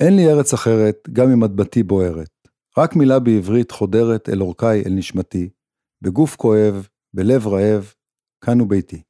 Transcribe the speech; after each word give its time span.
אין 0.00 0.16
לי 0.16 0.30
ארץ 0.30 0.54
אחרת, 0.54 1.08
גם 1.12 1.30
אם 1.32 1.44
אדמתי 1.44 1.82
בוערת. 1.82 2.30
רק 2.78 2.96
מילה 2.96 3.18
בעברית 3.18 3.70
חודרת 3.70 4.28
אל 4.28 4.42
אורכי, 4.42 4.66
אל 4.66 4.92
נשמתי, 4.92 5.48
בגוף 6.02 6.36
כואב, 6.36 6.88
בלב 7.14 7.46
רעב, 7.46 7.92
כאן 8.40 8.60
הוא 8.60 8.68
ביתי. 8.68 9.02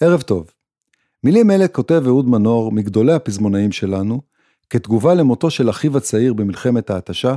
ערב 0.00 0.20
טוב. 0.20 0.50
מילים 1.24 1.50
אלה 1.50 1.68
כותב 1.68 2.02
אהוד 2.06 2.28
מנור, 2.28 2.72
מגדולי 2.72 3.12
הפזמונאים 3.12 3.72
שלנו, 3.72 4.20
כתגובה 4.70 5.14
למותו 5.14 5.50
של 5.50 5.70
אחיו 5.70 5.96
הצעיר 5.96 6.34
במלחמת 6.34 6.90
ההתשה, 6.90 7.34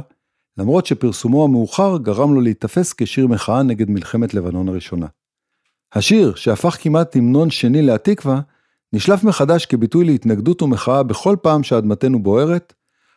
למרות 0.58 0.86
שפרסומו 0.86 1.44
המאוחר 1.44 1.98
גרם 1.98 2.34
לו 2.34 2.42
להיתפס 2.42 2.94
כשיר 2.94 3.28
מחאה 3.28 3.64
נגד 3.64 3.90
מלחמת 3.90 4.34
לבנון 4.34 4.70
הראשונה. 4.70 5.08
השיר, 5.94 6.36
שהפך 6.36 6.78
כמעט 6.82 7.16
המנון 7.16 7.50
שני 7.50 7.82
להתקווה, 7.82 8.42
נשלף 8.94 9.24
מחדש 9.24 9.66
כביטוי 9.66 10.06
להתנגדות 10.06 10.62
ומחאה 10.62 11.04
בכל 11.04 11.36
פעם 11.42 11.64
שאדמתנו 11.64 12.24
בוערת, 12.24 12.74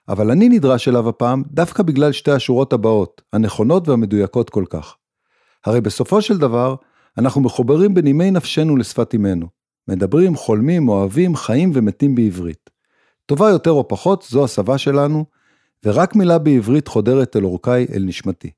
אבל 0.09 0.30
אני 0.30 0.48
נדרש 0.48 0.88
אליו 0.88 1.09
הפעם 1.09 1.42
דווקא 1.46 1.82
בגלל 1.82 2.12
שתי 2.12 2.30
השורות 2.30 2.72
הבאות, 2.72 3.22
הנכונות 3.32 3.88
והמדויקות 3.88 4.50
כל 4.50 4.64
כך. 4.70 4.96
הרי 5.66 5.80
בסופו 5.80 6.23
של 6.23 6.38
דבר, 6.38 6.74
אנחנו 7.18 7.40
מחוברים 7.40 7.95
בנימי 7.95 8.30
נפשנו 8.30 8.76
לשפת 8.76 9.15
אמנו. 9.15 9.46
מדברים, 9.88 10.37
חולמים, 10.37 10.88
אוהבים, 10.88 11.37
חיים 11.37 11.71
ומתים 11.74 12.15
בעברית. 12.15 12.71
טובה 13.26 13.50
יותר 13.50 13.71
או 13.71 13.88
פחות, 13.88 14.26
זו 14.30 14.45
השפה 14.45 14.78
שלנו, 14.78 15.24
ורק 15.84 16.16
מילה 16.16 16.38
בעברית 16.38 16.88
חודרת 16.88 17.37
אל 17.37 17.45
אורכי, 17.45 17.71
אל 17.71 18.02
נשמתי. 18.02 18.50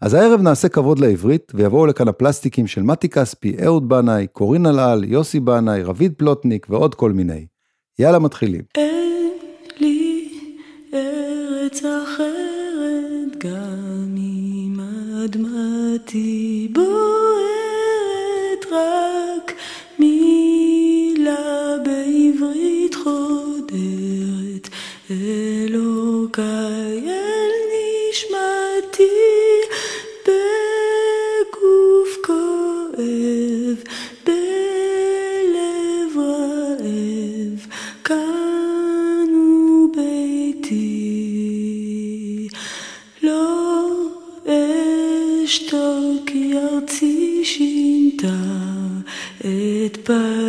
אז 0.00 0.14
הערב 0.14 0.40
נעשה 0.40 0.68
כבוד 0.68 0.98
לעברית, 0.98 1.52
ויבואו 1.54 1.86
לכאן 1.86 2.08
הפלסטיקים 2.08 2.66
של 2.66 2.82
מתי 2.82 3.08
כספי, 3.08 3.56
אהוד 3.64 3.88
בנאי, 3.88 4.26
קורין 4.32 4.66
אלעל, 4.66 5.04
יוסי 5.04 5.40
בנאי, 5.40 5.82
רביד 5.82 6.12
פלוטניק 6.16 6.66
ועוד 6.70 6.94
כל 6.94 7.12
מיני. 7.12 7.46
יאללה, 7.98 8.18
מתחילים. 8.18 8.62
אין 8.74 9.32
לי 9.80 10.28
ארץ 10.94 11.82
אחרת, 11.84 13.44
גם 13.44 14.14
אם 14.16 14.80
אדמתי 15.24 16.68
בוערת, 16.74 17.17
אשתוק 45.48 46.26
כי 46.26 46.52
ארצי 46.56 47.40
שינתה 47.44 48.36
את 49.86 49.96
פניה, 50.04 50.47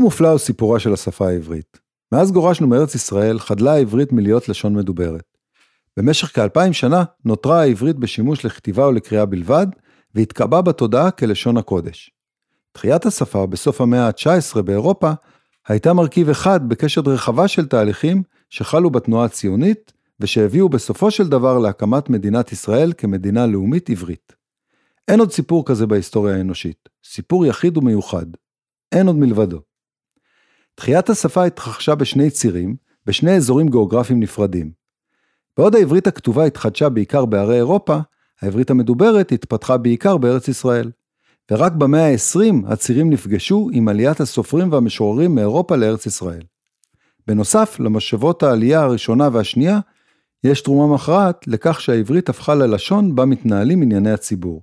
מופלא 0.00 0.28
הוא 0.28 0.38
סיפורה 0.38 0.78
של 0.78 0.92
השפה 0.92 1.28
העברית. 1.28 1.78
מאז 2.12 2.32
גורשנו 2.32 2.66
מארץ 2.66 2.94
ישראל, 2.94 3.38
חדלה 3.38 3.72
העברית 3.72 4.12
מלהיות 4.12 4.48
לשון 4.48 4.74
מדוברת. 4.74 5.24
במשך 5.96 6.34
כאלפיים 6.34 6.72
שנה 6.72 7.04
נותרה 7.24 7.60
העברית 7.60 7.96
בשימוש 7.96 8.44
לכתיבה 8.44 8.86
ולקריאה 8.86 9.26
בלבד, 9.26 9.66
והתקבעה 10.14 10.62
בתודעה 10.62 11.10
כלשון 11.10 11.56
הקודש. 11.56 12.10
תחיית 12.72 13.06
השפה 13.06 13.46
בסוף 13.46 13.80
המאה 13.80 14.06
ה-19 14.06 14.62
באירופה 14.62 15.12
הייתה 15.68 15.92
מרכיב 15.92 16.28
אחד 16.28 16.68
בקשת 16.68 17.08
רחבה 17.08 17.48
של 17.48 17.66
תהליכים 17.66 18.22
שחלו 18.50 18.90
בתנועה 18.90 19.24
הציונית, 19.24 19.92
ושהביאו 20.20 20.68
בסופו 20.68 21.10
של 21.10 21.28
דבר 21.28 21.58
להקמת 21.58 22.10
מדינת 22.10 22.52
ישראל 22.52 22.92
כמדינה 22.98 23.46
לאומית 23.46 23.90
עברית. 23.90 24.32
אין 25.08 25.20
עוד 25.20 25.32
סיפור 25.32 25.66
כזה 25.66 25.86
בהיסטוריה 25.86 26.36
האנושית, 26.36 26.88
סיפור 27.04 27.46
יחיד 27.46 27.76
ומיוחד. 27.76 28.26
אין 28.92 29.06
עוד 29.06 29.16
מלבדו. 29.16 29.69
תחיית 30.80 31.10
השפה 31.10 31.44
התרחשה 31.44 31.94
בשני 31.94 32.30
צירים, 32.30 32.76
בשני 33.06 33.36
אזורים 33.36 33.68
גיאוגרפיים 33.68 34.20
נפרדים. 34.20 34.70
בעוד 35.56 35.74
העברית 35.74 36.06
הכתובה 36.06 36.44
התחדשה 36.44 36.88
בעיקר 36.88 37.24
בערי 37.24 37.56
אירופה, 37.56 37.98
העברית 38.42 38.70
המדוברת 38.70 39.32
התפתחה 39.32 39.76
בעיקר 39.76 40.16
בארץ 40.16 40.48
ישראל. 40.48 40.90
ורק 41.50 41.72
במאה 41.72 42.06
ה-20 42.12 42.72
הצירים 42.72 43.10
נפגשו 43.10 43.68
עם 43.72 43.88
עליית 43.88 44.20
הסופרים 44.20 44.72
והמשוררים 44.72 45.34
מאירופה 45.34 45.76
לארץ 45.76 46.06
ישראל. 46.06 46.42
בנוסף, 47.26 47.76
למשאבות 47.80 48.42
העלייה 48.42 48.82
הראשונה 48.82 49.28
והשנייה, 49.32 49.80
יש 50.44 50.60
תרומה 50.60 50.94
מכרעת 50.94 51.46
לכך 51.46 51.80
שהעברית 51.80 52.28
הפכה 52.28 52.54
ללשון 52.54 53.14
בה 53.14 53.24
מתנהלים 53.24 53.82
ענייני 53.82 54.10
הציבור. 54.10 54.62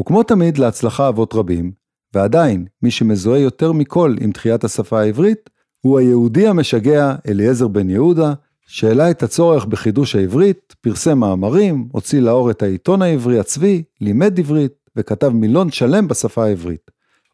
וכמו 0.00 0.22
תמיד 0.22 0.58
להצלחה 0.58 1.08
אבות 1.08 1.34
רבים, 1.34 1.79
ועדיין, 2.14 2.66
מי 2.82 2.90
שמזוהה 2.90 3.40
יותר 3.40 3.72
מכל 3.72 4.14
עם 4.20 4.32
תחיית 4.32 4.64
השפה 4.64 5.00
העברית, 5.00 5.50
הוא 5.80 5.98
היהודי 5.98 6.46
המשגע 6.46 7.14
אליעזר 7.28 7.68
בן 7.68 7.90
יהודה, 7.90 8.32
שהעלה 8.66 9.10
את 9.10 9.22
הצורך 9.22 9.64
בחידוש 9.64 10.16
העברית, 10.16 10.74
פרסם 10.80 11.18
מאמרים, 11.18 11.88
הוציא 11.92 12.20
לאור 12.20 12.50
את 12.50 12.62
העיתון 12.62 13.02
העברי 13.02 13.38
הצבי, 13.38 13.82
לימד 14.00 14.38
עברית, 14.38 14.72
וכתב 14.96 15.28
מילון 15.28 15.70
שלם 15.70 16.08
בשפה 16.08 16.44
העברית. 16.44 16.90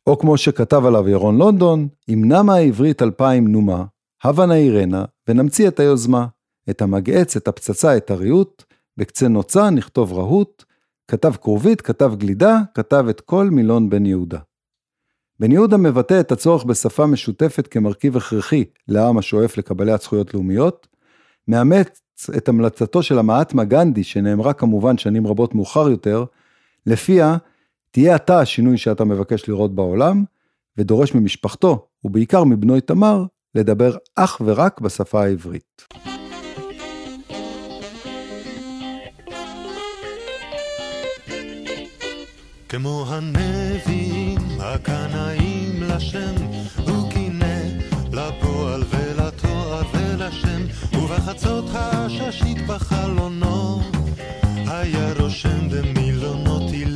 או 0.07 0.19
כמו 0.19 0.37
שכתב 0.37 0.87
עליו 0.87 1.09
ירון 1.09 1.39
לונדון, 1.39 1.89
אם 2.09 2.23
נמה 2.25 2.55
העברית 2.55 3.03
אלפיים 3.03 3.49
נומה, 3.49 3.85
הבה 4.25 4.47
נעירנה, 4.47 5.05
ונמציא 5.29 5.69
את 5.69 5.81
היוזמה, 5.81 6.27
את 6.71 6.83
המגהץ, 6.83 7.37
את 7.37 7.49
הפצצה, 7.49 7.97
את 7.97 8.11
הריהוט, 8.11 8.63
בקצה 8.97 9.29
נוצה 9.29 9.71
נכתוב 9.71 10.13
רהוט, 10.13 10.65
כתב 11.11 11.33
כרובית, 11.41 11.81
כתב 11.81 12.13
גלידה, 12.17 12.59
כתב 12.75 13.07
את 13.11 13.21
כל 13.21 13.51
מילון 13.51 13.91
בן 13.91 14.07
יהודה. 14.07 14.39
בן 15.41 15.53
יהודה 15.53 15.77
מבטא 15.77 16.21
את 16.21 16.33
הצורך 16.33 16.65
בשפה 16.65 17.07
משותפת 17.07 17.67
כמרכיב 17.67 18.17
הכרחי 18.17 18.65
לעם 18.89 19.19
השואף 19.19 19.59
לקבלת 19.59 20.03
זכויות 20.03 20.35
לאומיות, 20.35 20.87
מאמץ 21.49 22.01
את 22.37 22.49
המלצתו 22.49 23.03
של 23.03 23.19
המעטמה 23.19 23.65
גנדי, 23.65 24.05
שנאמרה 24.05 24.53
כמובן 24.53 24.99
שנים 24.99 25.27
רבות 25.27 25.55
מאוחר 25.55 25.89
יותר, 25.89 26.25
לפיה 26.87 27.37
תהיה 27.91 28.17
אתה 28.17 28.41
השינוי 28.41 28.79
שאתה 28.79 29.05
מבקש 29.05 29.49
לראות 29.49 29.75
בעולם, 29.75 30.25
ודורש 30.79 31.15
ממשפחתו, 31.15 31.87
ובעיקר 32.05 32.45
מבנו 32.45 32.75
איתמר, 32.75 33.25
לדבר 33.55 33.97
אך 34.15 34.41
ורק 34.45 34.81
בשפה 34.81 35.23
העברית. 35.23 35.87
כמו 42.69 43.05
הנביאים 43.09 43.96
הקנאים 44.75 45.83
לשם, 45.83 46.35
הוא 46.87 47.11
קינא 47.11 47.59
לפועל 48.13 48.83
ולתואר 48.91 49.83
ולשם, 49.95 50.63
ובחצות 50.93 51.65
העששית 51.73 52.67
בחלונו 52.67 53.83
היה 54.67 55.13
רושם 55.19 55.69
במילונות 55.71 56.71
תילי 56.71 56.96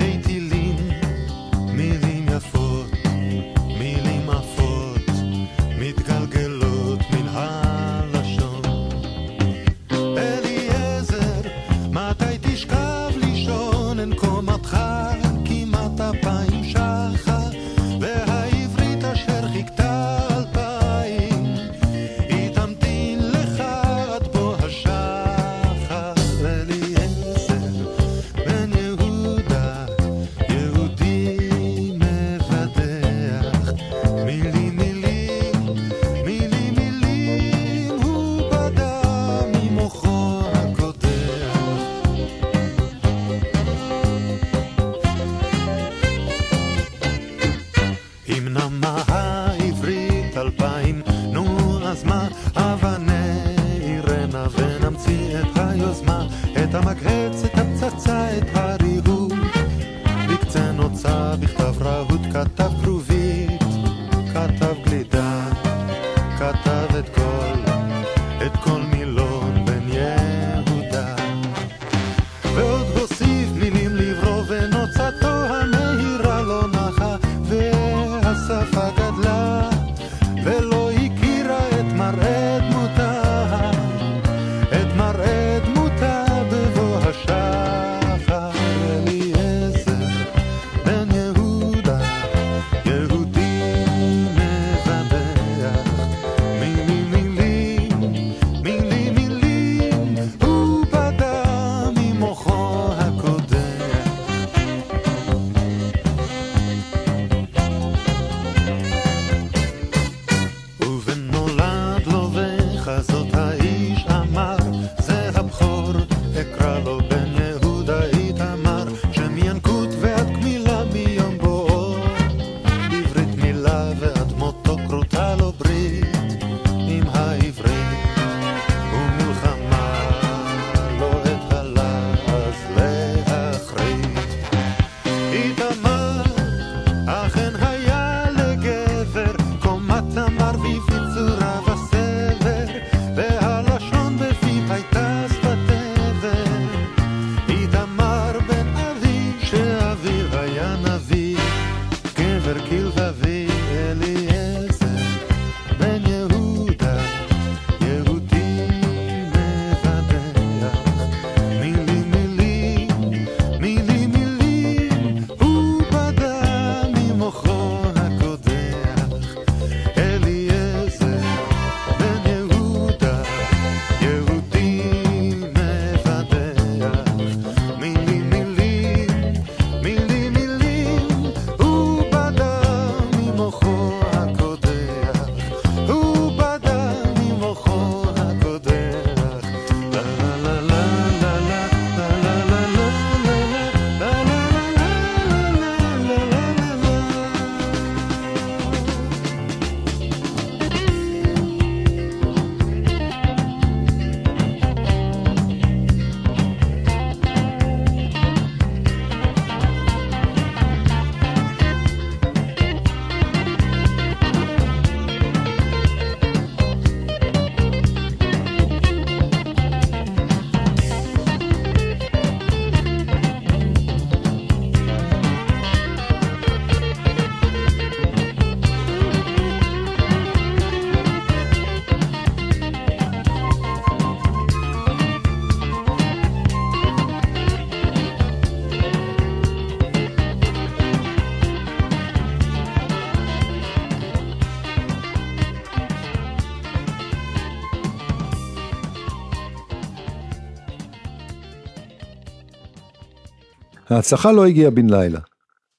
ההצלחה 254.01 254.33
לא 254.33 254.47
הגיעה 254.47 254.71
בן 254.71 254.91
לילה. 254.91 255.21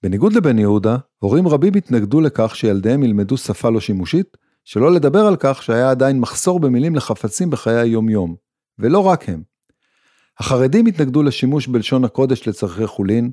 בניגוד 0.03 0.33
לבן 0.33 0.59
יהודה, 0.59 0.97
הורים 1.19 1.47
רבים 1.47 1.73
התנגדו 1.75 2.21
לכך 2.21 2.55
שילדיהם 2.55 3.03
ילמדו 3.03 3.37
שפה 3.37 3.69
לא 3.69 3.79
שימושית, 3.79 4.37
שלא 4.65 4.91
לדבר 4.91 5.19
על 5.19 5.35
כך 5.39 5.63
שהיה 5.63 5.91
עדיין 5.91 6.19
מחסור 6.19 6.59
במילים 6.59 6.95
לחפצים 6.95 7.49
בחיי 7.49 7.75
היום-יום. 7.75 8.35
ולא 8.79 8.99
רק 8.99 9.29
הם. 9.29 9.41
החרדים 10.39 10.85
התנגדו 10.85 11.23
לשימוש 11.23 11.67
בלשון 11.67 12.03
הקודש 12.03 12.47
לצורכי 12.47 12.87
חולין, 12.87 13.31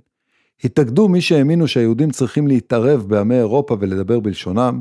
התנגדו 0.64 1.09
מי 1.09 1.21
שהאמינו 1.21 1.68
שהיהודים 1.68 2.11
צריכים 2.11 2.47
להתערב 2.47 3.04
בעמי 3.09 3.38
אירופה 3.38 3.76
ולדבר 3.80 4.21
בלשונם, 4.21 4.80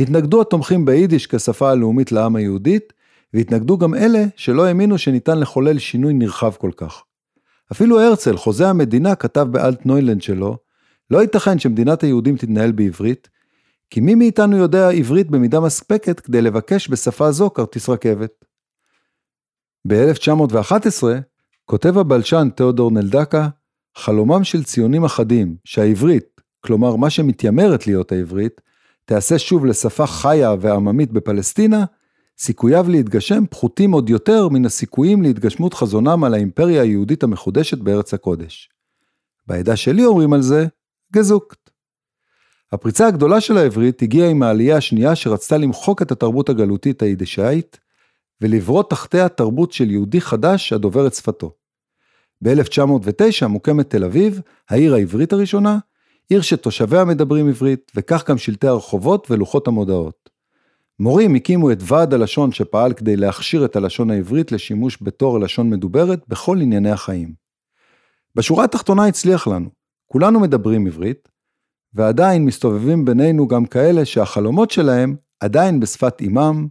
התנגדו 0.00 0.40
התומכים 0.40 0.84
ביידיש 0.84 1.26
כשפה 1.26 1.70
הלאומית 1.70 2.12
לעם 2.12 2.36
היהודית, 2.36 2.92
והתנגדו 3.34 3.78
גם 3.78 3.94
אלה 3.94 4.24
שלא 4.36 4.66
האמינו 4.66 4.98
שניתן 4.98 5.38
לחולל 5.38 5.78
שינוי 5.78 6.12
נרחב 6.12 6.52
כל 6.58 6.70
כך. 6.76 7.02
אפילו 7.72 8.00
הרצל, 8.00 8.36
חוזה 8.36 8.68
המדינה, 8.68 9.14
כתב 9.14 9.46
באלטנוילנד 9.50 10.22
שלו, 10.22 10.58
לא 11.10 11.22
ייתכן 11.22 11.58
שמדינת 11.58 12.02
היהודים 12.02 12.36
תתנהל 12.36 12.72
בעברית, 12.72 13.28
כי 13.90 14.00
מי 14.00 14.14
מאיתנו 14.14 14.56
יודע 14.56 14.90
עברית 14.90 15.30
במידה 15.30 15.60
מספקת 15.60 16.20
כדי 16.20 16.42
לבקש 16.42 16.88
בשפה 16.88 17.32
זו 17.32 17.50
כרטיס 17.50 17.88
רכבת. 17.88 18.44
ב-1911 19.88 21.04
כותב 21.64 21.98
הבלשן 21.98 22.48
תיאודור 22.56 22.90
נלדקה, 22.90 23.48
חלומם 23.96 24.44
של 24.44 24.64
ציונים 24.64 25.04
אחדים 25.04 25.56
שהעברית, 25.64 26.40
כלומר 26.60 26.96
מה 26.96 27.10
שמתיימרת 27.10 27.86
להיות 27.86 28.12
העברית, 28.12 28.60
תיעשה 29.04 29.38
שוב 29.38 29.66
לשפה 29.66 30.06
חיה 30.06 30.54
ועממית 30.60 31.12
בפלסטינה, 31.12 31.84
סיכוייו 32.40 32.88
להתגשם 32.88 33.44
פחותים 33.50 33.92
עוד 33.92 34.10
יותר 34.10 34.48
מן 34.48 34.64
הסיכויים 34.64 35.22
להתגשמות 35.22 35.74
חזונם 35.74 36.24
על 36.24 36.34
האימפריה 36.34 36.82
היהודית 36.82 37.22
המחודשת 37.22 37.78
בארץ 37.78 38.14
הקודש. 38.14 38.70
בעדה 39.46 39.76
שלי 39.76 40.04
אומרים 40.04 40.32
על 40.32 40.42
זה, 40.42 40.66
גזוקט. 41.12 41.70
הפריצה 42.72 43.06
הגדולה 43.06 43.40
של 43.40 43.56
העברית 43.56 44.02
הגיעה 44.02 44.30
עם 44.30 44.42
העלייה 44.42 44.76
השנייה 44.76 45.16
שרצתה 45.16 45.58
למחוק 45.58 46.02
את 46.02 46.12
התרבות 46.12 46.48
הגלותית 46.48 47.02
היידישאית, 47.02 47.80
ולברוא 48.40 48.82
תחתיה 48.82 49.28
תרבות 49.28 49.72
של 49.72 49.90
יהודי 49.90 50.20
חדש 50.20 50.72
הדובר 50.72 51.06
את 51.06 51.14
שפתו. 51.14 51.52
ב-1909 52.42 53.46
מוקמת 53.46 53.90
תל 53.90 54.04
אביב, 54.04 54.40
העיר 54.70 54.94
העברית 54.94 55.32
הראשונה, 55.32 55.78
עיר 56.28 56.40
שתושביה 56.40 57.04
מדברים 57.04 57.48
עברית, 57.48 57.92
וכך 57.94 58.30
גם 58.30 58.38
שלטי 58.38 58.66
הרחובות 58.66 59.30
ולוחות 59.30 59.68
המודעות. 59.68 60.19
מורים 61.00 61.34
הקימו 61.34 61.72
את 61.72 61.78
ועד 61.80 62.14
הלשון 62.14 62.52
שפעל 62.52 62.92
כדי 62.92 63.16
להכשיר 63.16 63.64
את 63.64 63.76
הלשון 63.76 64.10
העברית 64.10 64.52
לשימוש 64.52 64.98
בתור 65.02 65.40
לשון 65.40 65.70
מדוברת 65.70 66.28
בכל 66.28 66.58
ענייני 66.60 66.90
החיים. 66.90 67.34
בשורה 68.34 68.64
התחתונה 68.64 69.06
הצליח 69.06 69.46
לנו, 69.46 69.68
כולנו 70.06 70.40
מדברים 70.40 70.86
עברית, 70.86 71.28
ועדיין 71.94 72.44
מסתובבים 72.44 73.04
בינינו 73.04 73.48
גם 73.48 73.66
כאלה 73.66 74.04
שהחלומות 74.04 74.70
שלהם 74.70 75.16
עדיין 75.40 75.80
בשפת 75.80 76.20
אימם, 76.20 76.68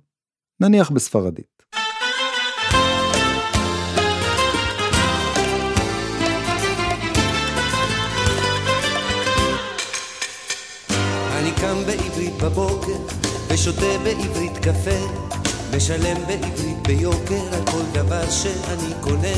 נניח 0.60 0.90
בספרדית. 0.90 1.64
אני 11.38 11.52
קם 11.62 11.78
בעברית 11.88 12.34
בבוקר, 12.44 13.19
ושותה 13.60 13.98
בעברית 14.04 14.58
קפה, 14.58 15.00
משלם 15.76 16.18
בעברית 16.28 16.88
ביוקר 16.88 17.42
על 17.54 17.66
כל 17.66 17.82
דבר 17.94 18.30
שאני 18.30 18.94
קונה. 19.02 19.38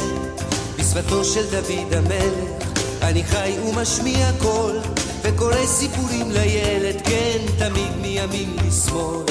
בשפתו 0.80 1.26
של 1.26 1.46
דוד 1.52 1.94
המלך, 1.94 2.66
אני 3.02 3.24
חי 3.24 3.52
ומשמיע 3.66 4.32
קול, 4.38 4.80
וקורא 5.22 5.66
סיפורים 5.66 6.32
לילד, 6.32 7.02
כן, 7.04 7.38
תמיד 7.58 7.92
מימין 8.02 8.56
לשמאל. 8.68 9.26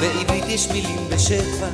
בעברית 0.00 0.44
יש 0.48 0.68
מילים 0.70 1.08
בשפע, 1.10 1.68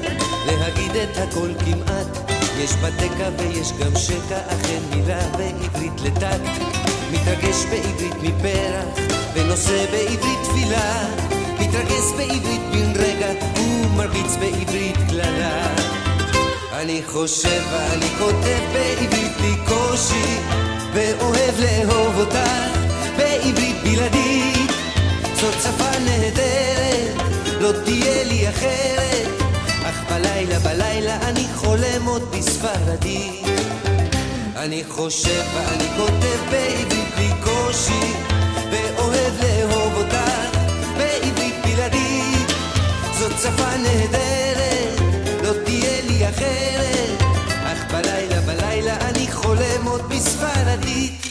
להגיד 0.46 0.96
את 0.96 1.18
הכל 1.18 1.50
כמעט. 1.58 2.32
יש 2.58 2.74
בתקע 2.74 3.28
ויש 3.38 3.72
גם 3.72 3.96
שקע, 3.96 4.38
אכן 4.48 4.80
מילה 4.90 5.28
בעברית 5.28 6.00
לטקט. 6.00 6.91
מתרגש 7.12 7.64
בעברית 7.70 8.14
מפרח, 8.22 8.84
ונושא 9.34 9.86
בעברית 9.90 10.38
תפילה. 10.42 11.08
מתרגש 11.60 12.06
בעברית 12.16 12.60
בן 12.72 12.92
רגע, 13.02 13.28
ומרביץ 13.56 14.36
בעברית 14.40 14.96
קללה. 15.08 15.74
אני 16.72 17.02
חושב 17.06 17.62
ואני 17.72 18.08
כותב 18.18 18.60
בעברית 18.72 19.32
בלי 19.38 19.54
קושי, 19.68 20.38
ואוהב 20.94 21.54
לאהוב 21.60 22.18
אותך 22.18 22.78
בעברית 23.16 23.76
בלעדית. 23.84 24.70
זאת 25.34 25.54
שפה 25.62 25.98
נהדרת, 26.04 27.22
לא 27.60 27.72
תהיה 27.84 28.24
לי 28.24 28.48
אחרת. 28.48 29.28
אך 29.84 30.10
בלילה 30.10 30.58
בלילה 30.58 31.16
אני 31.28 31.46
חולם 31.54 32.06
עוד 32.06 32.22
בספרדית 32.30 33.42
אני 34.56 34.84
חושב 34.88 35.42
ואני 35.54 35.88
כותב 35.96 36.38
בעברית 36.50 37.14
בלי 37.16 37.30
קושי 37.44 38.12
ואוהב 38.70 39.32
לאהוב 39.42 39.94
אותך 39.96 40.58
בעברית 40.96 41.54
בלעדית 41.64 42.48
זאת 43.18 43.32
שפה 43.42 43.76
נהדרת, 43.76 45.00
לא 45.42 45.52
תהיה 45.64 46.02
לי 46.08 46.28
אחרת 46.28 47.22
אך 47.64 47.92
בלילה 47.92 48.40
בלילה 48.40 48.96
אני 49.08 49.32
חולם 49.32 49.86
עוד 49.86 50.02
בספרדית 50.08 51.22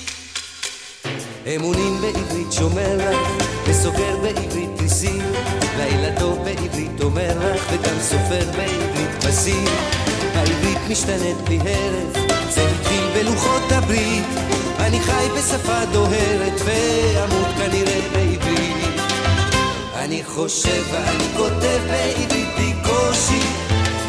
אמונים 1.56 2.02
בעברית 2.02 2.52
שומר 2.52 2.98
לך, 2.98 3.46
וסוגר 3.68 4.18
בעברית 4.22 4.82
ניסים. 4.82 5.22
לילה 5.78 6.20
טוב 6.20 6.44
בעברית 6.44 7.02
אומר 7.02 7.54
לך, 7.54 7.66
וגם 7.72 8.00
סופר 8.02 8.46
בעברית 8.46 9.24
פסים. 9.24 9.66
העברית 10.34 10.78
משתנית 10.90 11.38
בלי 11.38 11.60
הרף, 11.60 12.18
זה 12.50 12.70
התחיל 12.70 13.01
בלוחות 13.22 13.72
הברית. 13.72 14.26
אני 14.80 15.00
חי 15.00 15.28
בשפה 15.38 15.86
דוהרת, 15.92 16.62
ואמות 16.66 17.48
כנראה 17.58 18.00
בעברית. 18.14 19.02
אני 19.96 20.24
חושב 20.24 20.84
ואני 20.92 21.24
כותב 21.38 21.80
בעברית 21.88 22.48
בלי 22.58 22.74
קושי, 22.84 23.42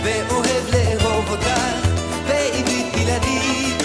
ואוהב 0.04 0.74
לאהוב 0.74 1.30
אותך 1.30 1.50
בעברית 2.28 2.86
בלעדית. 2.94 3.82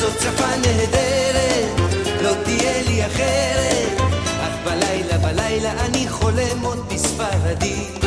זאת 0.00 0.20
שפה 0.20 0.46
נהדרת. 0.56 1.80
לא 2.22 2.32
תהיה 2.44 2.82
לי 2.82 3.06
אחרת, 3.06 4.00
אך 4.40 4.54
בלילה 4.64 5.18
בלילה 5.18 5.72
אני 5.86 6.08
חולם 6.08 6.60
עוד 6.62 6.92
בספרדית. 6.94 8.04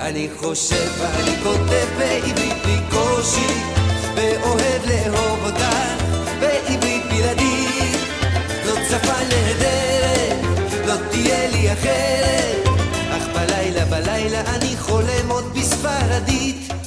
אני 0.00 0.28
חושב 0.40 0.90
ואני 0.98 1.36
כותב 1.42 1.86
בעברית 1.98 2.62
בלי 2.64 2.78
קושי, 2.90 3.46
ואוהב 4.18 4.82
לאהוב 4.86 5.44
אותך 5.44 6.02
בעברית 6.40 7.02
בלעדית. 7.10 8.00
זאת 8.64 8.78
שפה 8.90 9.12
נהדרת, 9.28 10.36
לא 10.86 10.94
תהיה 11.10 11.50
לי 11.50 11.72
אחרת, 11.72 12.68
אך 13.10 13.28
בלילה 13.34 13.84
בלילה 13.84 14.40
אני 14.40 14.76
חולם 14.76 15.28
עוד 15.28 15.58
בספרדית. 15.58 16.77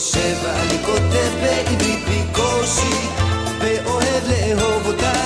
חושב 0.00 0.36
ואני 0.42 0.78
כותב 0.86 1.30
בעברית 1.42 2.04
בלי 2.04 2.22
קושי 2.32 3.08
ואוהב 3.60 4.22
לאהוב 4.28 4.86
אותך 4.86 5.18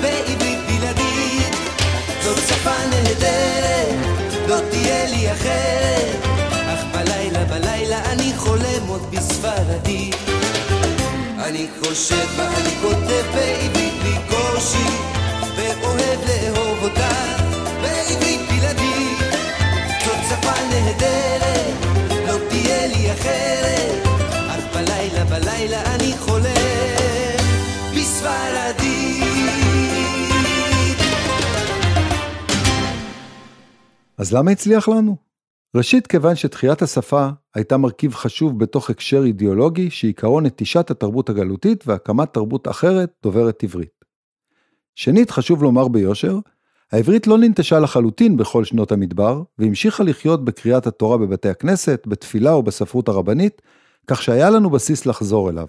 בעברית 0.00 0.58
בלעדית. 0.66 1.56
זאת 2.22 2.38
שפה 2.48 2.70
נהדרת, 2.90 3.96
לא 4.48 4.56
תהיה 4.70 5.06
לי 5.06 5.32
אחרת. 5.32 6.16
אך 6.52 6.84
בלילה 6.92 7.44
בלילה 7.44 8.12
אני 8.12 8.32
חולם 8.36 8.86
עוד 8.88 9.10
בספרדית 9.10 10.16
אני 11.38 11.66
חושב 11.80 12.26
ואני 12.36 12.70
כותב 12.82 13.24
בעברית 13.34 13.94
בלי 14.02 14.16
קושי 14.28 14.88
ואוהב 15.56 16.20
לאהוב 16.28 16.78
אותך 16.82 17.42
בעברית 17.82 18.40
בלעדית. 18.48 19.18
זאת 20.04 20.18
שפה 20.28 20.52
נהדרת, 20.70 21.55
אז 34.18 34.32
למה 34.32 34.50
הצליח 34.50 34.88
לנו? 34.88 35.16
ראשית, 35.76 36.06
כיוון 36.06 36.36
שתחיית 36.36 36.82
השפה 36.82 37.28
הייתה 37.54 37.76
מרכיב 37.76 38.14
חשוב 38.14 38.58
בתוך 38.58 38.90
הקשר 38.90 39.22
אידיאולוגי 39.24 39.90
שעיקרו 39.90 40.40
נטישת 40.40 40.90
התרבות 40.90 41.28
הגלותית 41.30 41.84
והקמת 41.86 42.34
תרבות 42.34 42.68
אחרת 42.68 43.12
דוברת 43.22 43.62
עברית. 43.62 44.04
שנית, 44.94 45.30
חשוב 45.30 45.62
לומר 45.62 45.88
ביושר, 45.88 46.38
העברית 46.92 47.26
לא 47.26 47.38
ננטשה 47.38 47.78
לחלוטין 47.80 48.36
בכל 48.36 48.64
שנות 48.64 48.92
המדבר, 48.92 49.42
והמשיכה 49.58 50.04
לחיות 50.04 50.44
בקריאת 50.44 50.86
התורה 50.86 51.18
בבתי 51.18 51.48
הכנסת, 51.48 52.02
בתפילה 52.06 52.56
ובספרות 52.56 53.08
הרבנית, 53.08 53.62
כך 54.06 54.22
שהיה 54.22 54.50
לנו 54.50 54.70
בסיס 54.70 55.06
לחזור 55.06 55.50
אליו. 55.50 55.66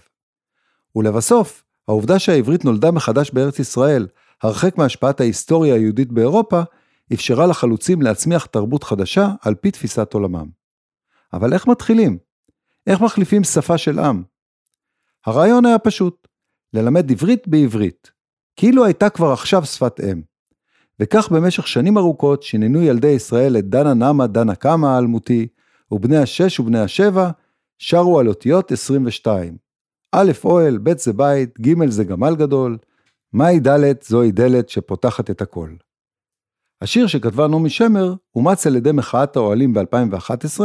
ולבסוף, 0.96 1.64
העובדה 1.88 2.20
שהעברית 2.20 2.66
נולדה 2.66 2.92
מחדש 2.92 3.32
בארץ 3.32 3.60
ישראל, 3.60 4.08
הרחק 4.44 4.78
מהשפעת 4.78 5.22
ההיסטוריה 5.22 5.76
היהודית 5.76 6.12
באירופה, 6.12 6.62
אפשרה 7.14 7.48
לחלוצים 7.48 8.02
להצמיח 8.02 8.46
תרבות 8.46 8.84
חדשה 8.84 9.28
על 9.42 9.56
פי 9.56 9.72
תפיסת 9.72 10.14
עולמם. 10.14 10.50
אבל 11.34 11.54
איך 11.54 11.68
מתחילים? 11.68 12.18
איך 12.88 13.02
מחליפים 13.02 13.44
שפה 13.44 13.78
של 13.78 14.00
עם? 14.00 14.24
הרעיון 15.26 15.66
היה 15.66 15.80
פשוט, 15.80 16.28
ללמד 16.74 17.12
עברית 17.12 17.48
בעברית, 17.48 18.12
כאילו 18.56 18.86
הייתה 18.86 19.10
כבר 19.10 19.32
עכשיו 19.32 19.66
שפת 19.66 20.00
אם. 20.00 20.22
וכך 21.00 21.32
במשך 21.32 21.68
שנים 21.68 21.98
ארוכות 21.98 22.44
שיננו 22.44 22.82
ילדי 22.82 23.08
ישראל 23.08 23.58
את 23.58 23.70
דנה 23.70 23.94
נמה 23.94 24.28
דנה 24.28 24.56
קמה 24.56 24.96
האלמותי, 24.96 25.48
ובני 25.92 26.18
השש 26.18 26.60
ובני 26.60 26.80
השבע 26.80 27.30
שרו 27.78 28.20
על 28.20 28.28
אותיות 28.28 28.72
22. 28.72 29.58
א' 30.12 30.32
אוהל, 30.44 30.78
ב' 30.78 30.98
זה 30.98 31.14
בית, 31.14 31.60
ג' 31.62 31.90
זה 31.90 32.04
גמל 32.04 32.36
גדול, 32.36 32.78
מהי 33.34 33.60
ד' 33.60 34.04
זוהי 34.04 34.32
דלת 34.32 34.70
שפותחת 34.70 35.30
את 35.30 35.42
הכל. 35.42 35.70
השיר 36.82 37.08
שכתבה 37.08 37.48
נעמי 37.48 37.70
שמר 37.70 38.14
אומץ 38.36 38.68
על 38.68 38.76
ידי 38.76 38.92
מחאת 38.92 39.36
האוהלים 39.36 39.74
ב-2011, 39.74 40.62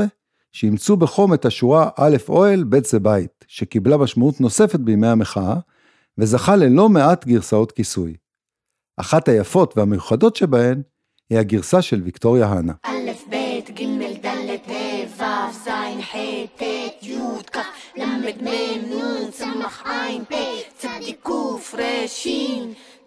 שאימצו 0.52 0.97
בחום 0.97 1.35
את 1.35 1.45
השורה 1.45 1.88
א' 1.97 2.16
אוהל, 2.28 2.64
ב' 2.64 2.85
זה 2.85 3.00
בית, 3.00 3.45
שקיבלה 3.49 3.97
משמעות 3.97 4.40
נוספת 4.40 4.81
בימי 4.81 5.07
המחאה, 5.07 5.55
וזכה 6.18 6.57
ללא 6.57 6.88
מעט 6.88 7.27
גרסאות 7.27 7.72
כיסוי. 7.72 8.16
אחת 8.96 9.29
היפות 9.29 9.79
והמיוחדות 9.79 10.37
שבהן 10.37 10.83
היא 11.31 11.38
הגרסה 11.38 11.83
של 11.83 12.03
ויקטוריה 12.03 12.46
הנה. 12.46 12.72
א', 12.83 13.11
ב', 13.31 13.35
ג', 13.75 13.83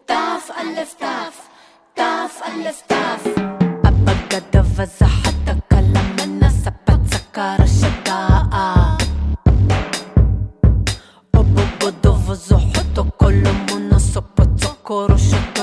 ת', 0.06 0.12
א', 0.52 0.84
ת', 1.00 1.55
الطاف 1.98 2.44
الاستاف 2.56 3.28
أبقى 3.86 4.64
فزع 4.64 5.08
حتى 5.08 5.60
كلام 5.72 6.16
الناس 6.24 6.54
سبت 6.64 7.02
سكر 7.14 7.64
الشداء. 7.64 8.50
أبقى 11.36 11.92
دفز 12.04 12.54
حتى 12.54 13.04
كل 13.18 13.44
من 13.72 14.00
سبت 14.00 14.64
سكر 14.64 15.14
الشداء. 15.14 15.55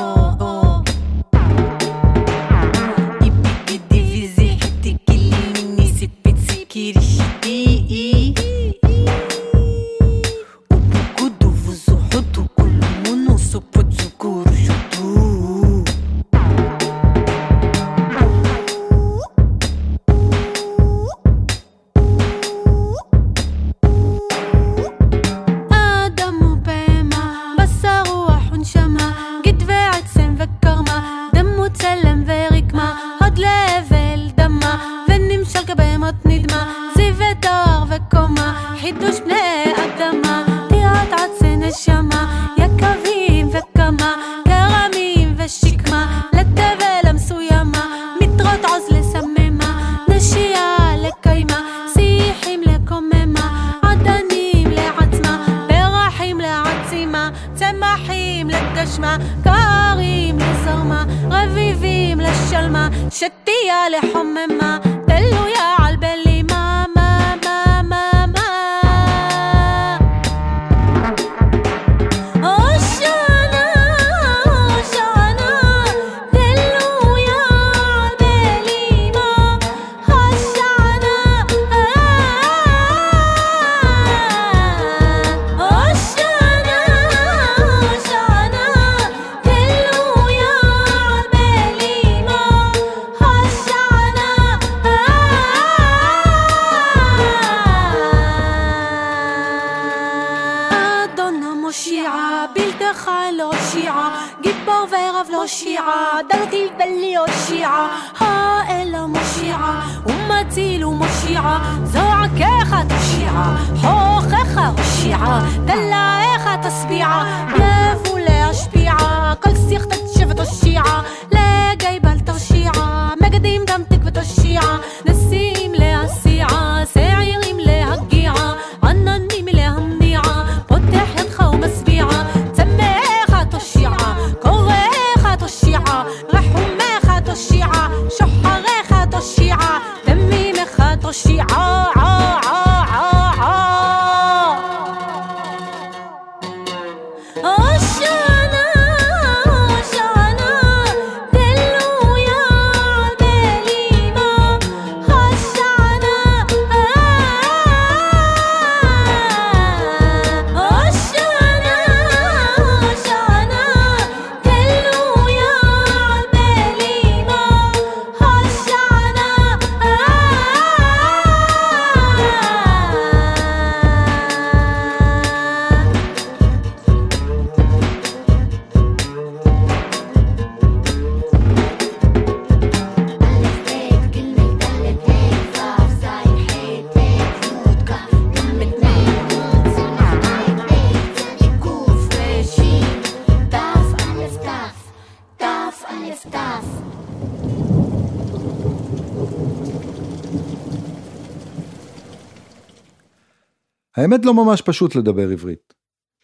האמת 204.12 204.24
לא 204.24 204.34
ממש 204.34 204.62
פשוט 204.62 204.96
לדבר 204.96 205.28
עברית. 205.30 205.74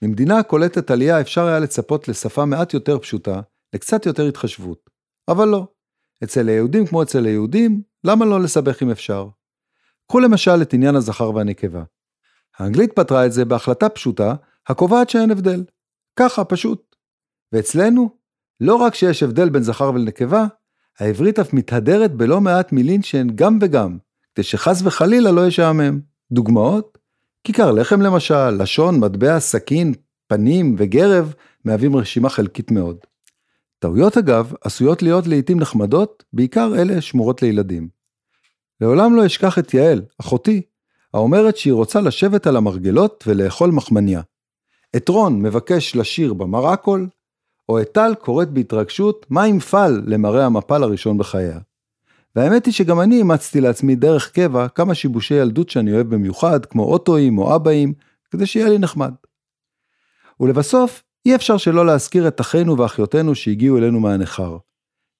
ממדינה 0.02 0.42
קולטת 0.42 0.90
עלייה 0.90 1.20
אפשר 1.20 1.46
היה 1.46 1.58
לצפות 1.58 2.08
לשפה 2.08 2.44
מעט 2.44 2.74
יותר 2.74 2.98
פשוטה, 2.98 3.40
לקצת 3.74 4.06
יותר 4.06 4.28
התחשבות. 4.28 4.90
אבל 5.28 5.48
לא. 5.48 5.68
אצל 6.24 6.48
היהודים 6.48 6.86
כמו 6.86 7.02
אצל 7.02 7.24
היהודים, 7.24 7.82
למה 8.04 8.24
לא 8.24 8.40
לסבך 8.40 8.82
אם 8.82 8.90
אפשר? 8.90 9.28
קחו 10.08 10.20
למשל 10.20 10.62
את 10.62 10.74
עניין 10.74 10.94
הזכר 10.94 11.34
והנקבה. 11.34 11.82
האנגלית 12.58 12.92
פתרה 12.92 13.26
את 13.26 13.32
זה 13.32 13.44
בהחלטה 13.44 13.88
פשוטה, 13.88 14.34
הקובעת 14.68 15.10
שאין 15.10 15.30
הבדל. 15.30 15.64
ככה, 16.18 16.44
פשוט. 16.44 16.96
ואצלנו, 17.52 18.10
לא 18.60 18.74
רק 18.74 18.94
שיש 18.94 19.22
הבדל 19.22 19.48
בין 19.48 19.62
זכר 19.62 19.90
ולנקבה, 19.94 20.46
העברית 20.98 21.38
אף 21.38 21.52
מתהדרת 21.52 22.14
בלא 22.14 22.40
מעט 22.40 22.72
מילים 22.72 23.02
שהן 23.02 23.30
גם 23.34 23.58
וגם, 23.62 23.98
כדי 24.34 24.44
שחס 24.44 24.82
וחלילה 24.84 25.30
לא 25.30 25.46
ישעמם. 25.46 26.00
דוגמאות? 26.32 26.97
כיכר 27.48 27.72
לחם 27.72 28.00
למשל, 28.00 28.50
לשון, 28.50 29.00
מטבע, 29.00 29.40
סכין, 29.40 29.94
פנים 30.26 30.74
וגרב 30.78 31.34
מהווים 31.64 31.96
רשימה 31.96 32.28
חלקית 32.28 32.70
מאוד. 32.70 32.96
טעויות 33.78 34.16
אגב 34.16 34.52
עשויות 34.60 35.02
להיות 35.02 35.26
לעיתים 35.26 35.60
נחמדות, 35.60 36.24
בעיקר 36.32 36.72
אלה 36.78 37.00
שמורות 37.00 37.42
לילדים. 37.42 37.88
לעולם 38.80 39.16
לא 39.16 39.26
אשכח 39.26 39.58
את 39.58 39.74
יעל, 39.74 40.02
אחותי, 40.20 40.62
האומרת 41.14 41.56
שהיא 41.56 41.72
רוצה 41.72 42.00
לשבת 42.00 42.46
על 42.46 42.56
המרגלות 42.56 43.24
ולאכול 43.26 43.70
מחמניה. 43.70 44.20
את 44.96 45.08
רון 45.08 45.42
מבקש 45.42 45.96
לשיר 45.96 46.34
במרקול, 46.34 47.08
או 47.68 47.80
את 47.80 47.92
טל 47.92 48.14
קוראת 48.20 48.50
בהתרגשות 48.50 49.26
מה 49.30 49.42
עם 49.42 49.58
פל 49.58 50.02
למראה 50.06 50.46
המפל 50.46 50.82
הראשון 50.82 51.18
בחייה. 51.18 51.58
והאמת 52.38 52.66
היא 52.66 52.74
שגם 52.74 53.00
אני 53.00 53.18
אימצתי 53.18 53.60
לעצמי 53.60 53.94
דרך 53.94 54.30
קבע 54.32 54.68
כמה 54.68 54.94
שיבושי 54.94 55.34
ילדות 55.34 55.70
שאני 55.70 55.92
אוהב 55.92 56.14
במיוחד, 56.14 56.66
כמו 56.66 56.82
אוטואים 56.82 57.38
או 57.38 57.56
אבאים, 57.56 57.92
כדי 58.30 58.46
שיהיה 58.46 58.68
לי 58.68 58.78
נחמד. 58.78 59.14
ולבסוף, 60.40 61.02
אי 61.26 61.34
אפשר 61.34 61.56
שלא 61.56 61.86
להזכיר 61.86 62.28
את 62.28 62.40
אחינו 62.40 62.78
ואחיותינו 62.78 63.34
שהגיעו 63.34 63.78
אלינו 63.78 64.00
מהנכר. 64.00 64.56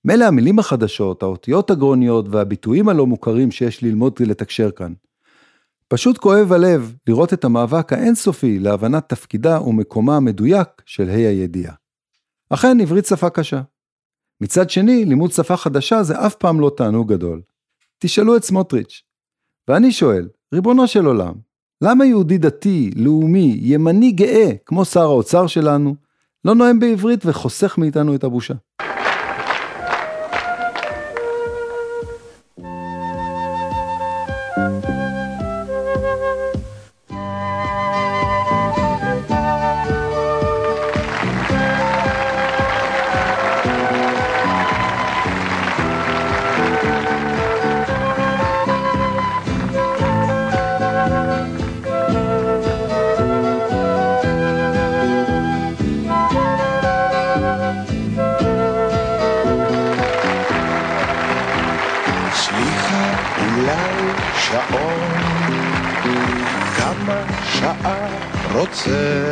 מילא 0.05 0.25
המילים 0.25 0.59
החדשות, 0.59 1.23
האותיות 1.23 1.71
הגרוניות 1.71 2.27
והביטויים 2.29 2.89
הלא 2.89 3.07
מוכרים 3.07 3.51
שיש 3.51 3.83
ללמוד 3.83 4.17
כדי 4.17 4.27
לתקשר 4.27 4.71
כאן. 4.71 4.93
פשוט 5.89 6.19
כואב 6.19 6.53
הלב 6.53 6.95
לראות 7.07 7.33
את 7.33 7.45
המאבק 7.45 7.93
האינסופי 7.93 8.59
להבנת 8.59 9.09
תפקידה 9.09 9.61
ומקומה 9.61 10.17
המדויק 10.17 10.69
של 10.87 11.09
ה' 11.09 11.13
הידיעה. 11.13 11.75
אכן, 12.51 12.81
עברית 12.81 13.07
שפה 13.07 13.31
קשה. 13.31 13.61
מצד 14.41 14.71
שני, 14.71 15.05
לימוד 15.05 15.31
שפה 15.33 15.57
חדשה 15.57 16.03
זה 16.03 16.27
אף 16.27 16.35
פעם 16.35 16.61
לא 16.61 16.71
תענוג 16.77 17.13
גדול. 17.13 17.41
תשאלו 17.99 18.37
את 18.37 18.45
סמוטריץ'. 18.45 19.03
ואני 19.69 19.93
שואל, 19.93 20.29
ריבונו 20.55 20.87
של 20.87 21.07
עולם, 21.07 21.35
למה 21.83 22.07
יהודי 22.07 22.39
דתי, 22.39 22.91
לאומי, 22.97 23.59
ימני 23.61 24.11
גאה, 24.13 24.51
כמו 24.67 24.85
שר 24.85 25.03
האוצר 25.03 25.47
שלנו, 25.47 25.95
לא 26.45 26.55
נואם 26.55 26.79
בעברית 26.79 27.27
וחוסך 27.27 27.79
מאיתנו 27.79 28.15
את 28.15 28.25
הבושה? 28.25 28.55
רוצה? 68.89 69.29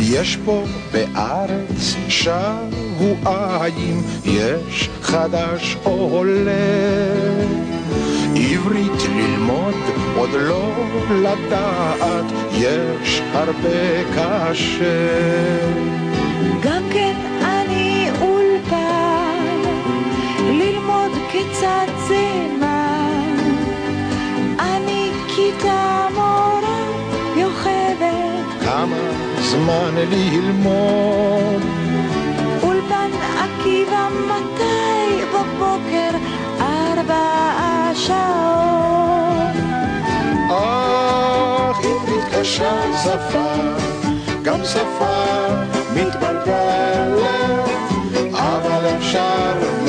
יש 0.00 0.38
פה 0.44 0.64
בארץ 0.92 1.96
שבועיים, 2.08 4.02
יש 4.24 4.90
חדש 5.02 5.76
עולה. 5.82 6.52
עברית 8.34 9.02
ללמוד, 9.16 9.74
עוד 10.16 10.30
לא 10.32 10.72
לדעת, 11.10 12.24
יש 12.52 13.22
הרבה 13.32 14.04
קשה. 14.14 15.60
גם 16.62 16.82
כן 16.92 17.14
אני 17.42 18.08
אולפן, 18.20 19.60
ללמוד 20.38 21.10
כיצד 21.32 21.86
זה 22.08 22.46
מה. 22.60 23.10
אני 24.58 25.10
כיתה 25.36 26.06
מורה 26.14 26.69
יוכבת, 27.60 28.64
כמה 28.64 28.96
זמן 29.40 29.94
ללמוד? 30.10 31.62
אולפן 32.62 33.10
עקיבא 33.38 34.08
מתי 34.26 35.24
בבוקר? 35.34 36.10
ארבע 36.60 37.90
שעות. 37.94 39.56
אך 40.50 41.78
עברית 41.78 42.24
קשה 42.34 42.72
שפה, 43.02 43.52
גם 44.42 44.64
שפה 44.64 45.46
מתבלבלת, 45.94 47.70
אבל 48.32 48.86
אפשר 48.96 49.79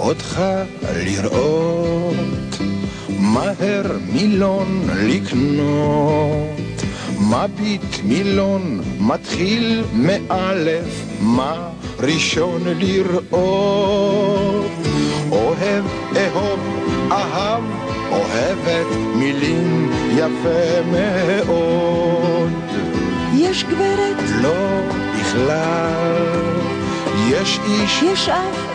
אותך 0.00 0.40
לראות, 0.96 2.58
מהר 3.18 3.98
מילון 4.12 4.88
לקנות, 5.02 6.58
מביט 7.20 8.04
מילון 8.04 8.80
מתחיל 9.00 9.82
מאלף, 9.92 11.04
מה 11.20 11.68
ראשון 11.98 12.62
לראות, 12.78 14.66
אוהב, 15.30 15.84
אהוב, 16.16 16.60
אהב, 17.10 17.62
אוהבת 18.10 18.96
מילים 19.14 19.90
יפה 20.16 20.82
מאוד. 20.92 22.50
יש 23.34 23.64
גברת, 23.64 24.22
לא 24.42 24.80
בכלל, 25.20 26.22
יש 27.30 27.58
איש 27.68 28.02
יש 28.02 28.28
אף. 28.28 28.67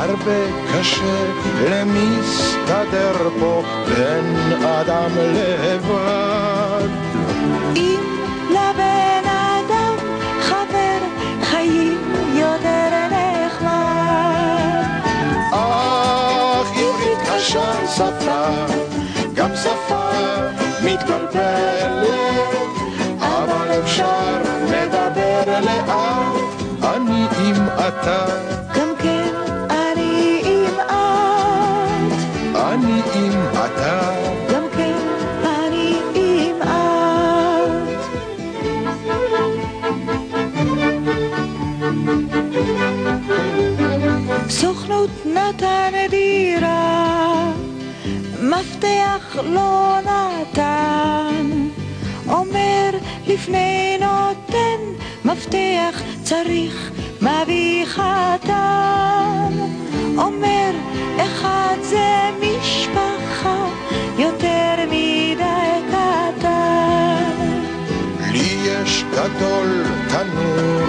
הרבה 0.00 0.40
קשה 0.72 1.24
למסתדר 1.70 3.30
פה 3.40 3.62
בין 3.88 4.36
אדם 4.62 5.10
לבד. 5.16 6.88
אם 7.76 8.00
לבן 8.50 9.28
אדם 9.28 9.96
חבר 10.40 10.98
חיים 11.42 11.98
יותר 12.34 12.88
נחמד. 13.10 14.84
אך 15.52 16.68
עברית 16.76 17.18
קשה 17.34 17.86
שפה, 17.96 18.46
גם 19.34 19.50
שפה 19.56 20.10
מתבלבלת, 20.84 22.06
אבל 23.20 23.80
אפשר 23.84 24.38
לדבר 24.70 25.60
לאט, 25.60 26.94
אני 26.94 27.26
עם 27.44 27.66
אתה, 27.88 28.26
עם 33.14 33.40
אתה. 33.52 34.12
גם 34.52 34.62
כן 34.76 34.94
אני 35.44 35.98
עם 36.14 36.62
את. 36.62 38.00
סוכנות 44.48 45.10
נתן 45.26 45.92
דירה, 46.10 47.52
מפתח 48.42 49.36
לא 49.44 49.98
נתן, 50.00 51.50
אומר 52.28 52.90
לפני 53.26 53.98
נותן, 54.00 54.80
מפתח 55.24 56.02
צריך 56.22 56.90
מביא 57.22 57.86
חתן. 57.86 59.52
אומר 60.18 60.89
אחד 61.24 61.76
זה 61.82 62.30
משפחה 62.40 63.64
יותר 64.18 64.74
מדי 64.86 65.80
קטן. 65.90 67.24
לי 68.32 68.56
יש 68.64 69.04
גדול 69.12 69.84
תנור, 70.08 70.82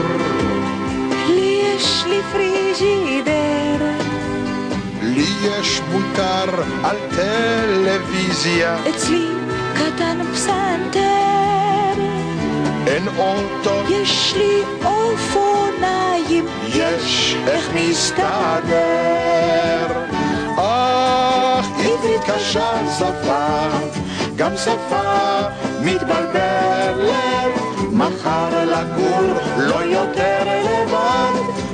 לי 1.27 1.61
יש 1.65 2.03
לי 2.07 2.21
פריג'ידר, 2.31 3.85
לי 5.01 5.27
יש 5.41 5.81
מותר 5.91 6.63
על 6.83 6.97
טלוויזיה, 7.15 8.77
אצלי 8.89 9.27
קטן 9.75 10.17
פסנתר. 10.33 11.01
אין 12.87 13.07
אוטו, 13.17 13.83
יש 13.89 14.33
לי 14.37 14.63
אופניים, 14.85 16.45
יש 16.67 17.35
איך 17.47 17.69
מסתדר. 17.75 19.21
עברית 22.03 22.21
קשה 22.23 22.71
שפה, 22.97 23.67
גם 24.35 24.57
שפה 24.57 25.41
מתבלבלת. 25.81 27.51
מחר 27.91 28.65
לגור 28.65 29.33
לא 29.57 29.83
יותר 29.83 30.43
לבד, 30.43 31.31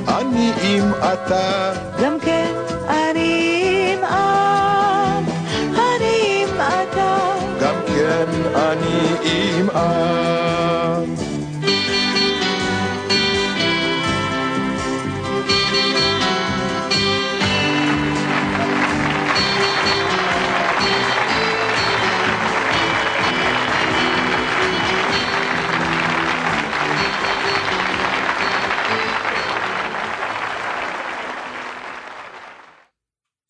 אני 0.08 0.52
אם 0.62 0.90
אתה. 1.12 1.72
גם 2.02 2.20
כן 2.20 2.47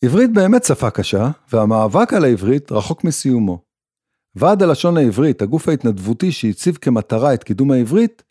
עברית 0.04 0.32
באמת 0.32 0.64
שפה 0.64 0.90
קשה, 0.90 1.30
והמאבק 1.52 2.12
על 2.12 2.24
העברית 2.24 2.72
רחוק 2.72 3.04
מסיומו. 3.04 3.62
ועד 4.34 4.62
הלשון 4.62 4.96
העברית, 4.96 5.42
הגוף 5.42 5.68
ההתנדבותי 5.68 6.32
שהציב 6.32 6.78
כמטרה 6.80 7.34
את 7.34 7.44
קידום 7.44 7.70
העברית, 7.70 8.22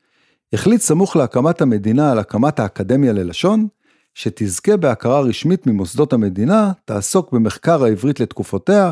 החליט 0.53 0.81
סמוך 0.81 1.15
להקמת 1.15 1.61
המדינה 1.61 2.11
על 2.11 2.19
הקמת 2.19 2.59
האקדמיה 2.59 3.13
ללשון, 3.13 3.67
שתזכה 4.13 4.77
בהכרה 4.77 5.19
רשמית 5.19 5.67
ממוסדות 5.67 6.13
המדינה, 6.13 6.71
תעסוק 6.85 7.31
במחקר 7.31 7.83
העברית 7.83 8.19
לתקופותיה, 8.19 8.91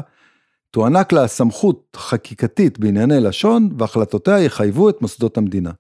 תוענק 0.72 1.14
לה 1.14 1.28
סמכות 1.28 1.98
חקיקתית 2.00 2.80
בענייני 2.80 3.20
לשון, 3.20 3.70
והחלטותיה 3.78 4.40
יחייבו 4.40 4.90
את 4.90 5.02
מוסדות 5.02 5.38
המדינה. 5.38 5.72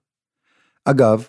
אגב, 0.86 1.27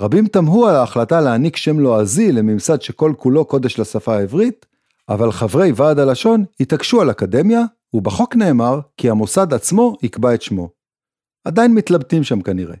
רבים 0.00 0.26
תמהו 0.26 0.66
על 0.66 0.76
ההחלטה 0.76 1.20
להעניק 1.20 1.56
שם 1.56 1.80
לועזי 1.80 2.32
לממסד 2.32 2.82
שכל 2.82 3.12
כולו 3.16 3.44
קודש 3.44 3.78
לשפה 3.80 4.16
העברית, 4.16 4.66
אבל 5.08 5.32
חברי 5.32 5.72
ועד 5.76 5.98
הלשון 5.98 6.44
התעקשו 6.60 7.00
על 7.00 7.10
אקדמיה, 7.10 7.60
ובחוק 7.94 8.36
נאמר 8.36 8.80
כי 8.96 9.10
המוסד 9.10 9.54
עצמו 9.54 9.96
יקבע 10.02 10.34
את 10.34 10.42
שמו. 10.42 10.70
עדיין 11.44 11.74
מתלבטים 11.74 12.24
שם 12.24 12.40
כנראה. 12.40 12.76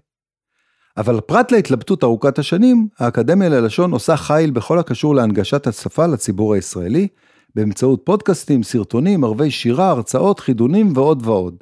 אבל 0.96 1.20
פרט 1.20 1.52
להתלבטות 1.52 2.04
ארוכת 2.04 2.38
השנים, 2.38 2.88
האקדמיה 2.98 3.48
ללשון 3.48 3.92
עושה 3.92 4.16
חיל 4.16 4.50
בכל 4.50 4.78
הקשור 4.78 5.14
להנגשת 5.14 5.66
השפה 5.66 6.06
לציבור 6.06 6.54
הישראלי, 6.54 7.08
באמצעות 7.54 8.00
פודקאסטים, 8.04 8.62
סרטונים, 8.62 9.24
ערבי 9.24 9.50
שירה, 9.50 9.90
הרצאות, 9.90 10.40
חידונים 10.40 10.92
ועוד 10.94 11.26
ועוד. 11.26 11.54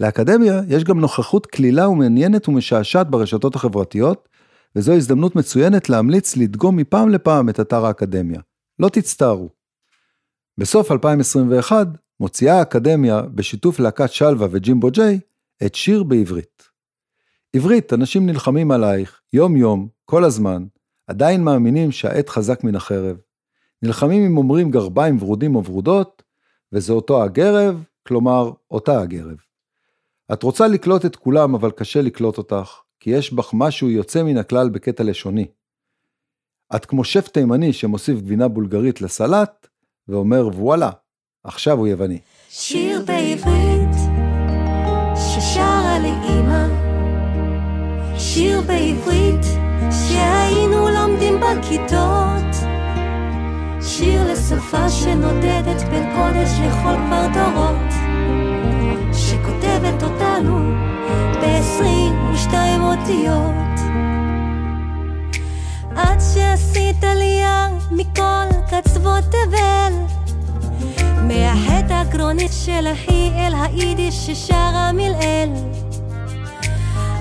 לאקדמיה 0.00 0.60
יש 0.68 0.84
גם 0.84 1.00
נוכחות 1.00 1.46
קלילה 1.46 1.88
ומעניינת 1.88 2.48
ומשעשעת 2.48 3.10
ברשתות 3.10 3.54
החברתיות, 3.54 4.28
וזו 4.76 4.92
הזדמנות 4.92 5.36
מצוינת 5.36 5.88
להמליץ 5.88 6.36
לדגום 6.36 6.76
מפעם 6.76 7.08
לפעם 7.08 7.48
את 7.48 7.60
אתר 7.60 7.86
האקדמיה. 7.86 8.40
לא 8.78 8.88
תצטערו. 8.88 9.48
בסוף 10.58 10.92
2021 10.92 11.86
מוציאה 12.20 12.58
האקדמיה, 12.58 13.22
בשיתוף 13.22 13.80
להקת 13.80 14.12
שלווה 14.12 14.48
וג'ימבו 14.50 14.90
ג'יי, 14.90 15.20
את 15.66 15.74
שיר 15.74 16.02
בעברית. 16.02 16.62
עברית, 17.52 17.92
אנשים 17.92 18.26
נלחמים 18.26 18.70
עלייך, 18.70 19.20
יום-יום, 19.32 19.88
כל 20.04 20.24
הזמן, 20.24 20.64
עדיין 21.06 21.44
מאמינים 21.44 21.92
שהעט 21.92 22.28
חזק 22.28 22.64
מן 22.64 22.74
החרב. 22.74 23.16
נלחמים 23.82 24.26
אם 24.26 24.36
אומרים 24.36 24.70
גרביים 24.70 25.22
ורודים 25.22 25.56
או 25.56 25.64
ורודות, 25.64 26.22
וזה 26.72 26.92
אותו 26.92 27.22
הגרב, 27.22 27.84
כלומר, 28.06 28.50
אותה 28.70 29.00
הגרב. 29.00 29.36
את 30.32 30.42
רוצה 30.42 30.68
לקלוט 30.68 31.06
את 31.06 31.16
כולם, 31.16 31.54
אבל 31.54 31.70
קשה 31.70 32.02
לקלוט 32.02 32.38
אותך, 32.38 32.80
כי 33.00 33.10
יש 33.10 33.32
בך 33.32 33.50
משהו 33.54 33.90
יוצא 33.90 34.22
מן 34.22 34.36
הכלל 34.36 34.68
בקטע 34.68 35.04
לשוני. 35.04 35.46
את 36.76 36.86
כמו 36.86 37.04
שף 37.04 37.28
תימני 37.28 37.72
שמוסיף 37.72 38.20
גבינה 38.20 38.48
בולגרית 38.48 39.00
לסלט, 39.00 39.68
ואומר 40.08 40.48
וואלה, 40.54 40.90
עכשיו 41.44 41.78
הוא 41.78 41.86
יווני. 41.86 42.18
שיר 42.48 43.04
בעברית 43.06 43.96
ששרה 45.16 45.98
לי 46.02 46.12
אמא 46.28 46.66
שיר 48.18 48.60
בעברית 48.60 49.46
שהיינו 49.90 50.88
לומדים 50.88 51.40
בכיתות. 51.40 52.66
שיר 53.82 54.32
לשפה 54.32 54.88
שנודדת 54.88 55.82
בין 55.90 56.16
קודש 56.16 56.50
לכל 56.50 56.96
כבר 57.06 57.26
דורות. 57.34 57.92
שכותבת 59.12 60.02
אותנו 60.02 60.72
ב-22 61.40 62.54
אותיות 62.80 63.75
עד 65.96 66.20
שעשית 66.34 67.04
עלייה 67.04 67.68
מכל 67.90 68.46
קצוות 68.66 69.24
תבל. 69.24 69.92
מהחטא 71.22 71.92
הגרונית 71.92 72.52
של 72.64 72.86
אחי 72.92 73.30
אל 73.36 73.52
היידיש 73.62 74.14
ששרה 74.26 74.90
מלעיל. 74.92 75.50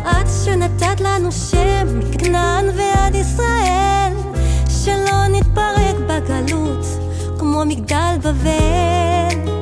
עד 0.06 0.28
שנתת 0.46 1.02
לנו 1.02 1.32
שם 1.32 2.00
מכנען 2.00 2.66
ועד 2.76 3.16
ישראל 3.16 4.14
שלא 4.70 5.28
נתפרק 5.28 5.96
בגלות 6.08 6.86
כמו 7.40 7.64
מגדל 7.66 8.16
בבל. 8.22 9.56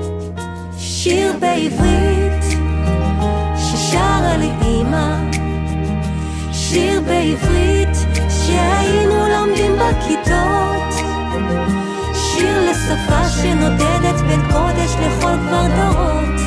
שיר 0.77 1.33
בעברית 1.39 2.43
ששרה 3.57 4.37
לי 4.37 4.51
אמא 4.61 5.31
שיר 6.51 7.01
בעברית 7.01 8.12
שהיינו 8.83 9.27
לומדים 9.27 9.75
בכיתות. 9.75 10.93
שיר 12.13 12.71
לשפה 12.71 13.29
שנודדת 13.29 14.21
בין 14.27 14.41
קודש 14.51 14.95
לכל 14.95 15.35
כבר 15.47 15.65
דורות. 15.75 16.39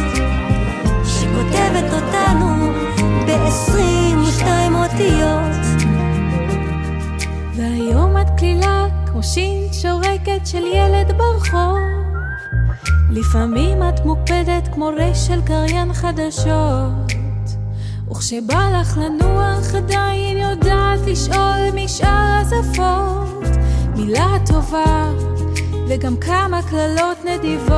שכותבת 1.04 1.92
אותנו 1.92 2.72
ב-22 3.26 4.46
אותיות. 4.74 5.86
והיום 7.56 8.16
את 8.20 8.26
קלילה 8.38 8.86
כמו 9.06 9.22
שין 9.22 9.72
שורקת 9.72 10.46
של 10.46 10.62
ילד 10.66 11.12
ברחוב. 11.16 11.78
לפעמים 13.10 13.82
את 13.82 14.04
מוקפדת 14.04 14.68
כמו 14.72 14.90
רש 14.96 15.26
של 15.26 15.40
קריין 15.46 15.92
חדשות 15.92 17.15
וכשבא 18.10 18.80
לך 18.80 18.98
לנוח 18.98 19.74
עדיין 19.74 20.36
יודעת 20.36 21.00
לשאול 21.06 21.70
משאר 21.74 22.42
השפות 22.42 23.56
מילה 23.96 24.36
טובה 24.46 25.12
וגם 25.88 26.16
כמה 26.16 26.60
קללות 26.62 27.24
נדיבות 27.24 27.76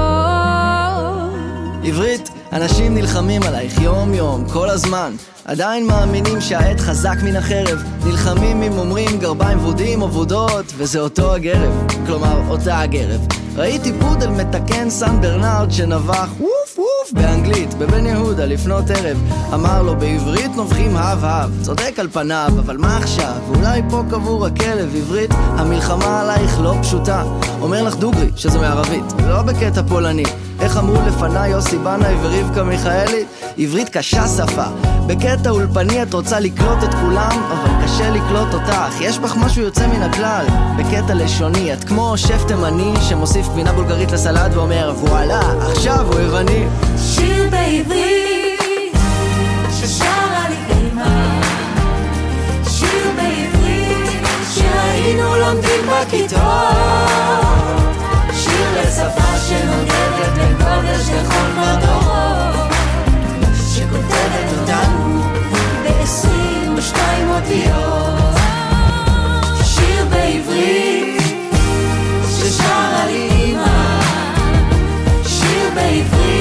עברית, 1.85 2.31
אנשים 2.53 2.95
נלחמים 2.95 3.43
עלייך 3.43 3.81
יום-יום, 3.81 4.45
כל 4.53 4.71
הזמן. 4.71 5.12
עדיין 5.45 5.87
מאמינים 5.87 6.41
שהעט 6.41 6.81
חזק 6.81 7.17
מן 7.25 7.37
החרב. 7.37 7.83
נלחמים 8.05 8.62
אם 8.62 8.79
אומרים 8.79 9.19
גרביים 9.19 9.59
ורודים 9.59 10.03
או 10.03 10.12
ורודות, 10.12 10.67
וזה 10.77 11.01
אותו 11.01 11.35
הגרב. 11.35 11.87
כלומר, 12.07 12.41
אותה 12.49 12.81
הגרב. 12.81 13.21
ראיתי 13.57 13.93
פודל 14.01 14.31
מתקן 14.31 14.91
סן 14.91 15.21
ברנרד 15.21 15.71
שנבח 15.71 16.29
ווף 16.41 16.58
ווף 16.79 17.12
באנגלית, 17.12 17.75
בבן 17.75 18.07
יהודה 18.07 18.47
לפנות 18.47 18.85
ערב. 18.91 19.19
אמר 19.55 19.83
לו 19.83 19.97
בעברית 19.99 20.51
נובחים 20.57 20.97
הב 20.97 21.25
הב. 21.25 21.62
צודק 21.62 21.99
על 21.99 22.09
פניו, 22.09 22.53
אבל 22.59 22.77
מה 22.77 22.97
עכשיו? 22.97 23.37
ואולי 23.49 23.83
פה 23.91 24.03
קבור 24.11 24.47
הכלב 24.47 24.97
עברית, 24.97 25.31
המלחמה 25.33 26.21
עלייך 26.21 26.61
לא 26.61 26.75
פשוטה. 26.83 27.23
אומר 27.61 27.83
לך 27.83 27.97
דוגרי, 27.97 28.31
שזה 28.37 28.59
מערבית, 28.59 29.05
לא 29.29 29.43
בקטע 29.43 29.83
פולני. 29.88 30.25
איך 30.61 30.77
אמרו 30.77 30.97
לפניי 31.07 31.51
יוסי 31.51 31.79
בנאי 31.79 32.14
ורבקה 32.23 32.62
מיכאלי? 32.62 33.25
עברית 33.59 33.88
קשה 33.88 34.27
שפה. 34.27 34.64
בקטע 35.07 35.51
אולפני 35.51 36.03
את 36.03 36.14
רוצה 36.14 36.40
לקלוט 36.40 36.85
את 36.85 36.94
כולם, 36.94 37.42
אבל 37.53 37.85
קשה 37.85 38.11
לקלוט 38.11 38.55
אותך. 38.55 39.01
יש 39.01 39.18
בך 39.18 39.37
משהו 39.37 39.62
יוצא 39.62 39.87
מן 39.87 40.03
הכלל. 40.03 40.47
בקטע 40.79 41.14
לשוני, 41.14 41.73
את 41.73 41.85
כמו 41.85 42.12
שף 42.16 42.44
תימני 42.47 42.92
שמוסיף 43.09 43.49
גבינה 43.49 43.73
בולגרית 43.73 44.12
לסלט 44.12 44.55
ואומר 44.55 44.92
וואלה, 45.01 45.40
עכשיו 45.61 46.07
הוא 46.12 46.21
יווני. 46.21 46.66
שיר 46.97 47.51
בעברית 47.51 48.97
ששרה 49.81 50.49
לי 50.49 50.75
אימא 50.75 51.40
שיר 52.68 53.11
בעברית 53.16 54.27
שהיינו 54.55 55.37
לומדים 55.37 55.81
בכיתות 55.87 57.48
לשפה 58.99 59.39
שנוגדת 59.49 60.33
בין 60.35 60.57
קודש 60.57 61.09
לכל 61.09 61.49
מדורות 61.61 62.73
שכותבת 63.75 64.49
אותנו 64.61 65.23
ב-22 65.83 66.99
אותיות. 67.29 68.39
שיר 69.65 70.05
בעברית 70.11 71.23
ששרה 72.29 73.07
לי 73.07 73.29
אימא 73.31 74.01
שיר 75.27 75.71
בעברית 75.75 76.38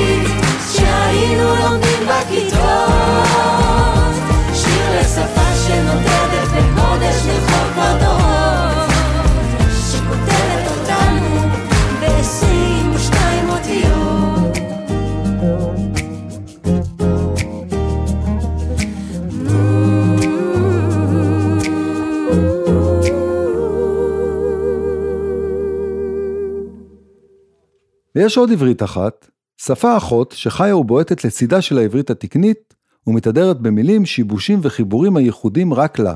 ויש 28.17 28.37
עוד 28.37 28.51
עברית 28.51 28.83
אחת, 28.83 29.29
שפה 29.57 29.97
אחות 29.97 30.31
שחיה 30.31 30.77
ובועטת 30.77 31.25
לצידה 31.25 31.61
של 31.61 31.77
העברית 31.77 32.09
התקנית 32.09 32.73
ומתהדרת 33.07 33.61
במילים, 33.61 34.05
שיבושים 34.05 34.59
וחיבורים 34.63 35.17
הייחודים 35.17 35.73
רק 35.73 35.99
לה, 35.99 36.15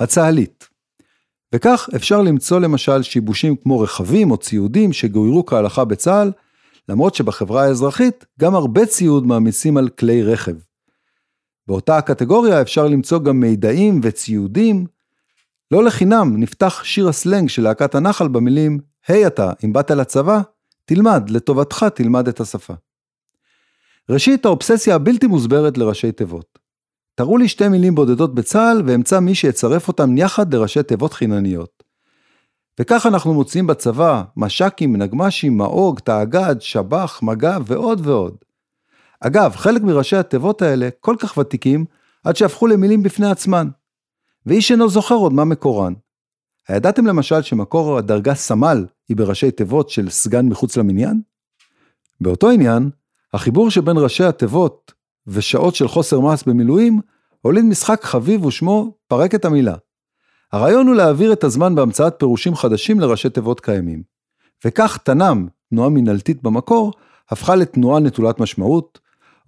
הצה"לית. 0.00 0.68
וכך 1.54 1.88
אפשר 1.96 2.22
למצוא 2.22 2.60
למשל 2.60 3.02
שיבושים 3.02 3.56
כמו 3.56 3.80
רכבים 3.80 4.30
או 4.30 4.36
ציודים 4.36 4.92
שגוירו 4.92 5.46
כהלכה 5.46 5.84
בצה"ל, 5.84 6.32
למרות 6.88 7.14
שבחברה 7.14 7.64
האזרחית 7.64 8.24
גם 8.40 8.54
הרבה 8.54 8.86
ציוד 8.86 9.26
מעמיסים 9.26 9.76
על 9.76 9.88
כלי 9.88 10.22
רכב. 10.22 10.56
באותה 11.66 11.96
הקטגוריה 11.96 12.62
אפשר 12.62 12.86
למצוא 12.86 13.18
גם 13.18 13.40
מידעים 13.40 14.00
וציודים. 14.02 14.86
לא 15.70 15.84
לחינם 15.84 16.36
נפתח 16.36 16.84
שיר 16.84 17.08
הסלנג 17.08 17.48
של 17.48 17.62
להקת 17.62 17.94
הנחל 17.94 18.28
במילים, 18.28 18.78
היי 19.08 19.24
hey 19.24 19.26
אתה, 19.26 19.52
אם 19.64 19.72
באת 19.72 19.90
לצבא, 19.90 20.40
תלמד, 20.86 21.30
לטובתך 21.30 21.86
תלמד 21.94 22.28
את 22.28 22.40
השפה. 22.40 22.74
ראשית, 24.10 24.44
האובססיה 24.44 24.94
הבלתי 24.94 25.26
מוסברת 25.26 25.78
לראשי 25.78 26.12
תיבות. 26.12 26.58
תראו 27.14 27.38
לי 27.38 27.48
שתי 27.48 27.68
מילים 27.68 27.94
בודדות 27.94 28.34
בצה"ל 28.34 28.82
ואמצא 28.86 29.20
מי 29.20 29.34
שיצרף 29.34 29.88
אותם 29.88 30.18
יחד 30.18 30.54
לראשי 30.54 30.82
תיבות 30.82 31.12
חינניות. 31.12 31.82
וכך 32.80 33.06
אנחנו 33.06 33.34
מוצאים 33.34 33.66
בצבא 33.66 34.22
מש"קים, 34.36 34.96
נגמ"שים, 34.96 35.56
מאוג, 35.56 35.98
תאג"ד, 36.00 36.56
שב"ח, 36.60 37.22
מג"ב 37.22 37.62
ועוד 37.66 38.06
ועוד. 38.06 38.36
אגב, 39.20 39.56
חלק 39.56 39.82
מראשי 39.82 40.16
התיבות 40.16 40.62
האלה 40.62 40.88
כל 41.00 41.16
כך 41.18 41.36
ותיקים 41.36 41.84
עד 42.24 42.36
שהפכו 42.36 42.66
למילים 42.66 43.02
בפני 43.02 43.30
עצמן. 43.30 43.68
ואיש 44.46 44.72
אינו 44.72 44.88
זוכר 44.88 45.14
עוד 45.14 45.32
מה 45.32 45.44
מקורן. 45.44 45.92
הידעתם 46.68 47.06
למשל 47.06 47.42
שמקור 47.42 47.98
הדרגה 47.98 48.34
סמל 48.34 48.86
היא 49.08 49.16
בראשי 49.16 49.50
תיבות 49.50 49.90
של 49.90 50.10
סגן 50.10 50.46
מחוץ 50.46 50.76
למניין? 50.76 51.20
באותו 52.20 52.50
עניין, 52.50 52.90
החיבור 53.32 53.70
שבין 53.70 53.96
ראשי 53.98 54.24
התיבות 54.24 54.92
ושעות 55.26 55.74
של 55.74 55.88
חוסר 55.88 56.20
מעש 56.20 56.42
במילואים 56.46 57.00
הוליד 57.40 57.64
משחק 57.64 58.04
חביב 58.04 58.44
ושמו 58.44 58.94
פרק 59.08 59.34
את 59.34 59.44
המילה. 59.44 59.74
הרעיון 60.52 60.86
הוא 60.86 60.94
להעביר 60.94 61.32
את 61.32 61.44
הזמן 61.44 61.74
בהמצאת 61.74 62.14
פירושים 62.18 62.54
חדשים 62.54 63.00
לראשי 63.00 63.30
תיבות 63.30 63.60
קיימים. 63.60 64.02
וכך 64.64 64.98
תנ"ם, 65.04 65.48
תנועה 65.70 65.88
מנהלתית 65.88 66.42
במקור, 66.42 66.92
הפכה 67.30 67.56
לתנועה 67.56 68.00
נטולת 68.00 68.40
משמעות, 68.40 68.98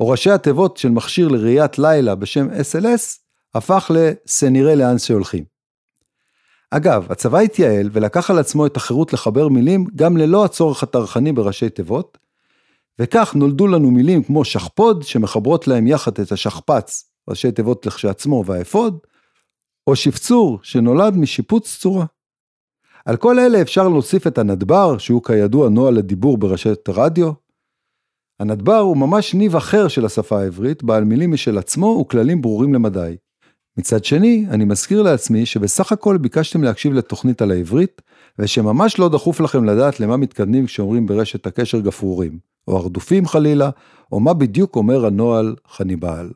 או 0.00 0.08
ראשי 0.08 0.30
התיבות 0.30 0.76
של 0.76 0.88
מכשיר 0.88 1.28
לראיית 1.28 1.78
לילה 1.78 2.14
בשם 2.14 2.48
SLS, 2.50 3.18
הפך 3.54 3.90
ל"סנראה 3.94 4.74
לאן 4.74 4.98
שהולכים". 4.98 5.57
אגב, 6.70 7.12
הצבא 7.12 7.38
התייעל 7.38 7.88
ולקח 7.92 8.30
על 8.30 8.38
עצמו 8.38 8.66
את 8.66 8.76
החירות 8.76 9.12
לחבר 9.12 9.48
מילים 9.48 9.86
גם 9.96 10.16
ללא 10.16 10.44
הצורך 10.44 10.82
הטרחני 10.82 11.32
בראשי 11.32 11.70
תיבות, 11.70 12.18
וכך 12.98 13.34
נולדו 13.34 13.66
לנו 13.66 13.90
מילים 13.90 14.22
כמו 14.22 14.44
שכפוד, 14.44 15.02
שמחברות 15.02 15.68
להם 15.68 15.86
יחד 15.86 16.18
את 16.20 16.32
השכפ"ץ, 16.32 17.10
ראשי 17.28 17.52
תיבות 17.52 17.86
לכשעצמו 17.86 18.44
והאפוד, 18.46 18.98
או 19.86 19.96
שפצור, 19.96 20.58
שנולד 20.62 21.16
משיפוץ 21.16 21.78
צורה. 21.80 22.06
על 23.04 23.16
כל 23.16 23.38
אלה 23.38 23.62
אפשר 23.62 23.88
להוסיף 23.88 24.26
את 24.26 24.38
הנדבר, 24.38 24.98
שהוא 24.98 25.24
כידוע 25.24 25.68
נוהל 25.68 25.94
לדיבור 25.94 26.38
ברשת 26.38 26.88
רדיו. 26.88 27.32
הנדבר 28.40 28.78
הוא 28.78 28.96
ממש 28.96 29.34
ניב 29.34 29.56
אחר 29.56 29.88
של 29.88 30.04
השפה 30.04 30.40
העברית, 30.40 30.82
בעל 30.82 31.04
מילים 31.04 31.32
משל 31.32 31.58
עצמו 31.58 31.86
וכללים 31.86 32.42
ברורים 32.42 32.74
למדי. 32.74 33.16
מצד 33.78 34.04
שני, 34.04 34.46
אני 34.50 34.64
מזכיר 34.64 35.02
לעצמי 35.02 35.46
שבסך 35.46 35.92
הכל 35.92 36.16
ביקשתם 36.16 36.62
להקשיב 36.64 36.92
לתוכנית 36.92 37.42
על 37.42 37.50
העברית, 37.50 38.02
ושממש 38.38 38.98
לא 38.98 39.08
דחוף 39.08 39.40
לכם 39.40 39.64
לדעת 39.64 40.00
למה 40.00 40.16
מתקדמים 40.16 40.66
כשאומרים 40.66 41.06
ברשת 41.06 41.46
הקשר 41.46 41.80
גפרורים, 41.80 42.38
או 42.68 42.76
הרדופים 42.76 43.26
חלילה, 43.26 43.70
או 44.12 44.20
מה 44.20 44.34
בדיוק 44.34 44.76
אומר 44.76 45.06
הנוהל 45.06 45.54
חניבעל. 45.68 46.30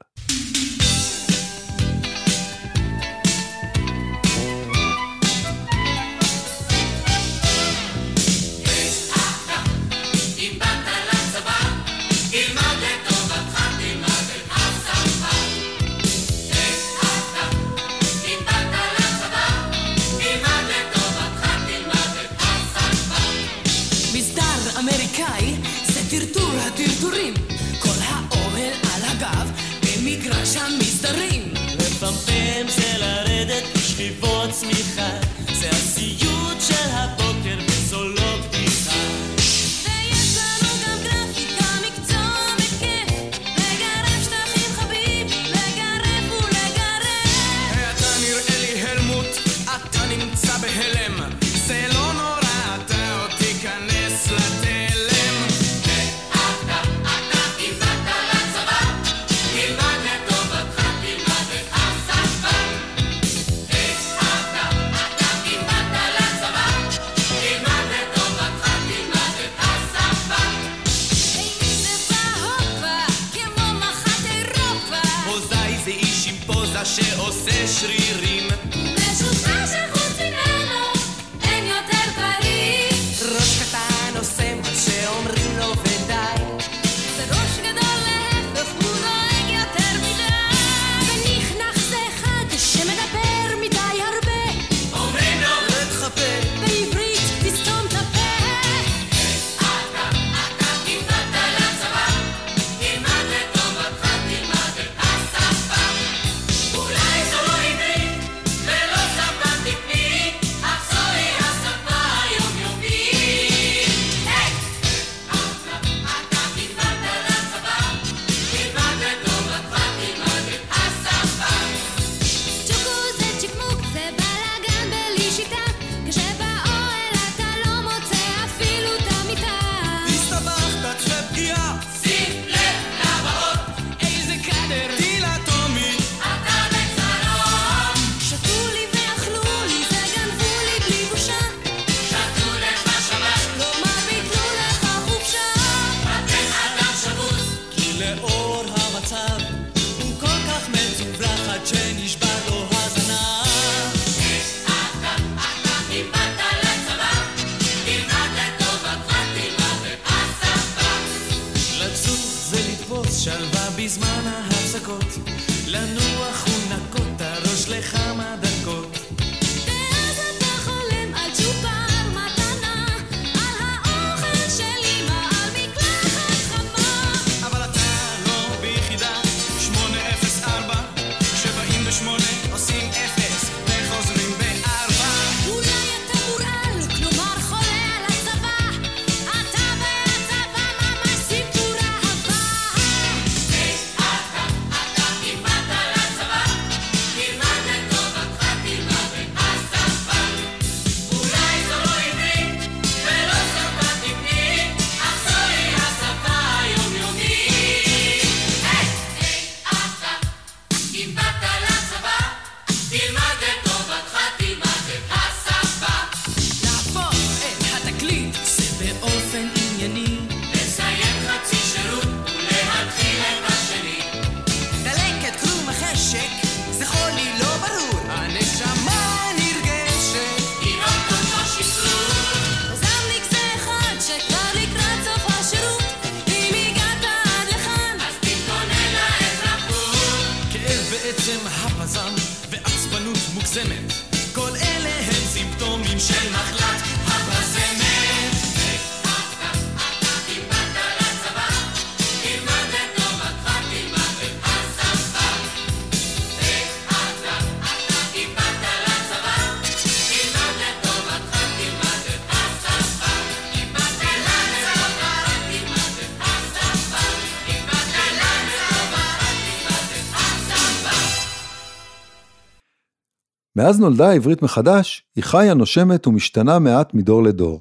מאז 273.63 273.81
נולדה 273.81 274.09
העברית 274.09 274.43
מחדש, 274.43 275.05
היא 275.17 275.25
חיה, 275.25 275.55
נושמת 275.55 276.07
ומשתנה 276.07 276.59
מעט 276.59 276.95
מדור 276.95 277.23
לדור. 277.23 277.61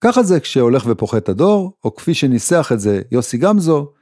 ככה 0.00 0.22
זה 0.22 0.40
כשהולך 0.40 0.84
ופוחת 0.88 1.28
הדור, 1.28 1.72
או 1.84 1.94
כפי 1.94 2.14
שניסח 2.14 2.70
את 2.72 2.80
זה 2.80 3.02
יוסי 3.12 3.38
גמזו, 3.38 3.92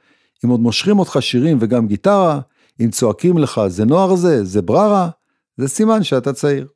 אם 0.45 0.49
עוד 0.49 0.59
מושכים 0.59 0.99
אותך 0.99 1.17
שירים 1.19 1.57
וגם 1.61 1.87
גיטרה, 1.87 2.39
אם 2.81 2.89
צועקים 2.89 3.37
לך 3.37 3.61
זה 3.67 3.85
נוער 3.85 4.15
זה, 4.15 4.45
זה 4.45 4.61
בררה, 4.61 5.09
זה 5.57 5.67
סימן 5.67 6.03
שאתה 6.03 6.33
צעיר. 6.33 6.67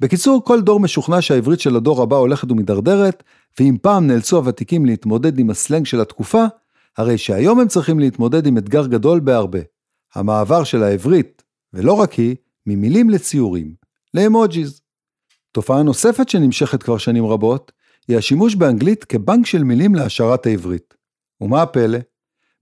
בקיצור, 0.00 0.44
כל 0.44 0.60
דור 0.60 0.80
משוכנע 0.80 1.22
שהעברית 1.22 1.60
של 1.60 1.76
הדור 1.76 2.02
הבא 2.02 2.16
הולכת 2.16 2.50
ומידרדרת, 2.50 3.22
ואם 3.60 3.76
פעם 3.82 4.06
נאלצו 4.06 4.36
הוותיקים 4.36 4.86
להתמודד 4.86 5.38
עם 5.38 5.50
הסלנג 5.50 5.86
של 5.86 6.00
התקופה, 6.00 6.44
הרי 6.98 7.18
שהיום 7.18 7.60
הם 7.60 7.68
צריכים 7.68 7.98
להתמודד 7.98 8.46
עם 8.46 8.58
אתגר 8.58 8.86
גדול 8.86 9.20
בהרבה. 9.20 9.60
המעבר 10.14 10.64
של 10.64 10.82
העברית, 10.82 11.42
ולא 11.72 11.92
רק 11.92 12.12
היא, 12.12 12.36
ממילים 12.66 13.10
לציורים, 13.10 13.74
לאמוג'יז. 14.14 14.80
תופעה 15.52 15.82
נוספת 15.82 16.28
שנמשכת 16.28 16.82
כבר 16.82 16.98
שנים 16.98 17.26
רבות, 17.26 17.72
היא 18.08 18.16
השימוש 18.16 18.54
באנגלית 18.54 19.04
כבנק 19.04 19.46
של 19.46 19.64
מילים 19.64 19.94
להשארת 19.94 20.46
העברית. 20.46 20.94
ומה 21.40 21.62
הפלא? 21.62 21.98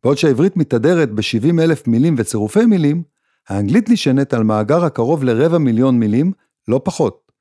בעוד 0.05 0.19
שהעברית 0.19 0.57
מתהדרת 0.57 1.11
ב-70 1.11 1.61
אלף 1.63 1.87
מילים 1.89 2.15
וצירופי 2.19 2.67
מילים, 2.67 3.03
האנגלית 3.49 3.91
נשענת 3.91 4.35
על 4.35 4.43
מאגר 4.43 4.85
הקרוב 4.85 5.25
לרבע 5.25 5.59
מיליון 5.59 5.99
מילים, 5.99 6.33
לא 6.69 6.81
פחות. 6.85 7.33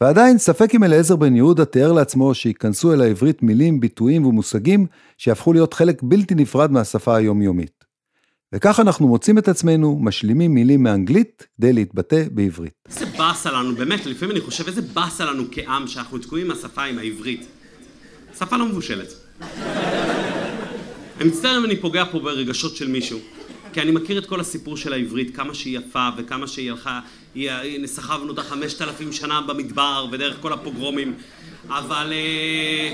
ועדיין 0.00 0.38
ספק 0.38 0.74
אם 0.74 0.84
אליעזר 0.84 1.16
בן 1.16 1.36
יהודה 1.36 1.64
תיאר 1.64 1.92
לעצמו 1.92 2.34
שייכנסו 2.34 2.92
אל 2.92 3.00
העברית 3.00 3.42
מילים, 3.42 3.80
ביטויים 3.80 4.26
ומושגים 4.26 4.86
שיהפכו 5.18 5.52
להיות 5.52 5.74
חלק 5.74 6.02
בלתי 6.02 6.34
נפרד 6.34 6.70
מהשפה 6.70 7.16
היומיומית. 7.16 7.83
וכך 8.54 8.80
אנחנו 8.80 9.08
מוצאים 9.08 9.38
את 9.38 9.48
עצמנו 9.48 9.98
משלימים 10.02 10.54
מילים 10.54 10.82
מאנגלית 10.82 11.46
כדי 11.56 11.72
להתבטא 11.72 12.22
בעברית. 12.30 12.72
איזה 12.88 13.06
באסה 13.06 13.52
לנו, 13.52 13.74
באמת, 13.74 14.06
לפעמים 14.06 14.36
אני 14.36 14.40
חושב 14.40 14.66
איזה 14.66 14.82
באסה 14.82 15.24
לנו 15.24 15.44
כעם 15.50 15.86
שאנחנו 15.86 16.18
תקועים 16.18 16.46
עם 16.46 16.52
השפה, 16.52 16.82
עם 16.82 16.98
העברית. 16.98 17.46
שפה 18.38 18.56
לא 18.56 18.66
מבושלת. 18.66 19.14
אני 21.20 21.28
מצטער 21.28 21.58
אם 21.58 21.64
אני 21.64 21.76
פוגע 21.76 22.04
פה 22.12 22.18
ברגשות 22.18 22.76
של 22.76 22.88
מישהו, 22.88 23.18
כי 23.72 23.80
אני 23.80 23.90
מכיר 23.90 24.18
את 24.18 24.26
כל 24.26 24.40
הסיפור 24.40 24.76
של 24.76 24.92
העברית, 24.92 25.36
כמה 25.36 25.54
שהיא 25.54 25.78
יפה 25.78 26.08
וכמה 26.16 26.46
שהיא 26.46 26.70
הלכה, 26.70 27.00
היא, 27.34 27.50
היא 27.50 27.86
סחבנו 27.86 28.28
אותה 28.28 28.42
חמשת 28.42 28.82
אלפים 28.82 29.12
שנה 29.12 29.40
במדבר 29.40 30.06
ודרך 30.12 30.36
כל 30.40 30.52
הפוגרומים, 30.52 31.14
אבל 31.68 32.12
אה, 32.12 32.92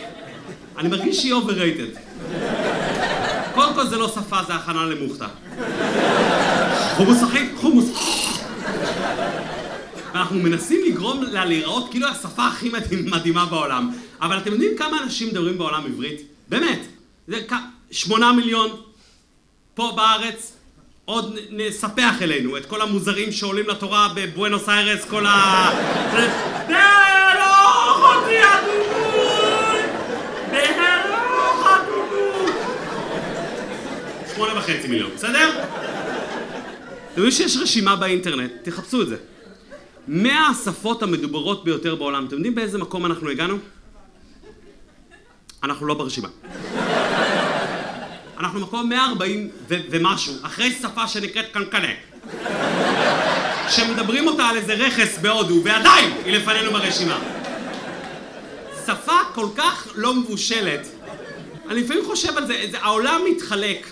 אני 0.79 0.89
מרגיש 0.89 1.17
שהיא 1.17 1.35
overrated. 1.35 1.99
קודם 3.55 3.75
כל 3.75 3.87
זה 3.87 3.97
לא 3.97 4.09
שפה, 4.09 4.37
זה 4.47 4.55
הכנה 4.55 4.85
למוכתה. 4.87 5.27
חומוס 6.97 7.23
אחי, 7.23 7.49
חומוס. 7.57 7.85
ואנחנו 10.15 10.39
מנסים 10.39 10.81
לגרום 10.87 11.23
לה 11.23 11.45
להיראות 11.45 11.91
כאילו 11.91 12.09
השפה 12.09 12.47
הכי 12.47 12.71
מדהימה 13.05 13.47
בעולם. 13.47 13.91
אבל 14.23 14.39
אתם 14.39 14.53
יודעים 14.53 14.77
כמה 14.79 15.03
אנשים 15.03 15.29
מדברים 15.29 15.59
בעולם 15.59 15.87
עברית? 15.87 16.23
באמת. 16.49 16.81
זה 17.29 17.41
שמונה 17.91 18.33
מיליון 18.33 18.71
פה 19.75 19.93
בארץ. 19.97 20.53
עוד 21.05 21.39
נספח 21.51 22.23
אלינו 22.23 22.57
את 22.57 22.67
כל 22.67 22.83
המוזרים 22.83 23.33
שעולים 23.33 23.69
לתורה 23.69 24.09
בבואנוס 24.15 24.69
איירס, 24.69 25.05
כל 25.05 25.27
ה... 25.27 25.71
זה 26.69 27.10
שמונה 34.41 34.59
וחצי 34.59 34.89
מיליון, 34.89 35.11
בסדר? 35.15 35.51
אתם 37.13 37.21
יודעים 37.23 37.31
שיש 37.31 37.57
רשימה 37.57 37.97
באינטרנט, 37.97 38.53
תחפשו 38.63 39.03
את 39.03 39.09
זה. 39.09 39.17
100 40.09 40.47
השפות 40.47 41.03
המדוברות 41.03 41.65
ביותר 41.65 41.95
בעולם. 41.95 42.27
אתם 42.27 42.35
יודעים 42.35 42.55
באיזה 42.55 42.79
מקום 42.79 43.07
אנחנו 43.07 43.31
הגענו? 43.31 43.59
אנחנו 45.63 45.87
לא 45.87 45.95
ברשימה. 45.95 46.29
אנחנו 48.39 48.61
מקום 48.61 48.89
140 48.89 49.51
ו- 49.69 49.75
ומשהו, 49.91 50.35
אחרי 50.43 50.73
שפה 50.73 51.09
שנקראת 51.09 51.47
קנקנה. 51.53 51.93
שמדברים 53.69 54.27
אותה 54.29 54.45
על 54.45 54.57
איזה 54.57 54.75
רכס 54.75 55.19
בהודו, 55.19 55.61
ועדיין 55.65 56.13
היא 56.25 56.37
לפנינו 56.37 56.71
ברשימה. 56.71 57.19
שפה 58.87 59.19
כל 59.35 59.47
כך 59.57 59.89
לא 59.95 60.15
מבושלת. 60.15 60.89
אני 61.69 61.83
לפעמים 61.83 62.05
חושב 62.05 62.37
על 62.37 62.47
זה, 62.47 62.65
זה 62.71 62.79
העולם 62.81 63.21
מתחלק. 63.31 63.87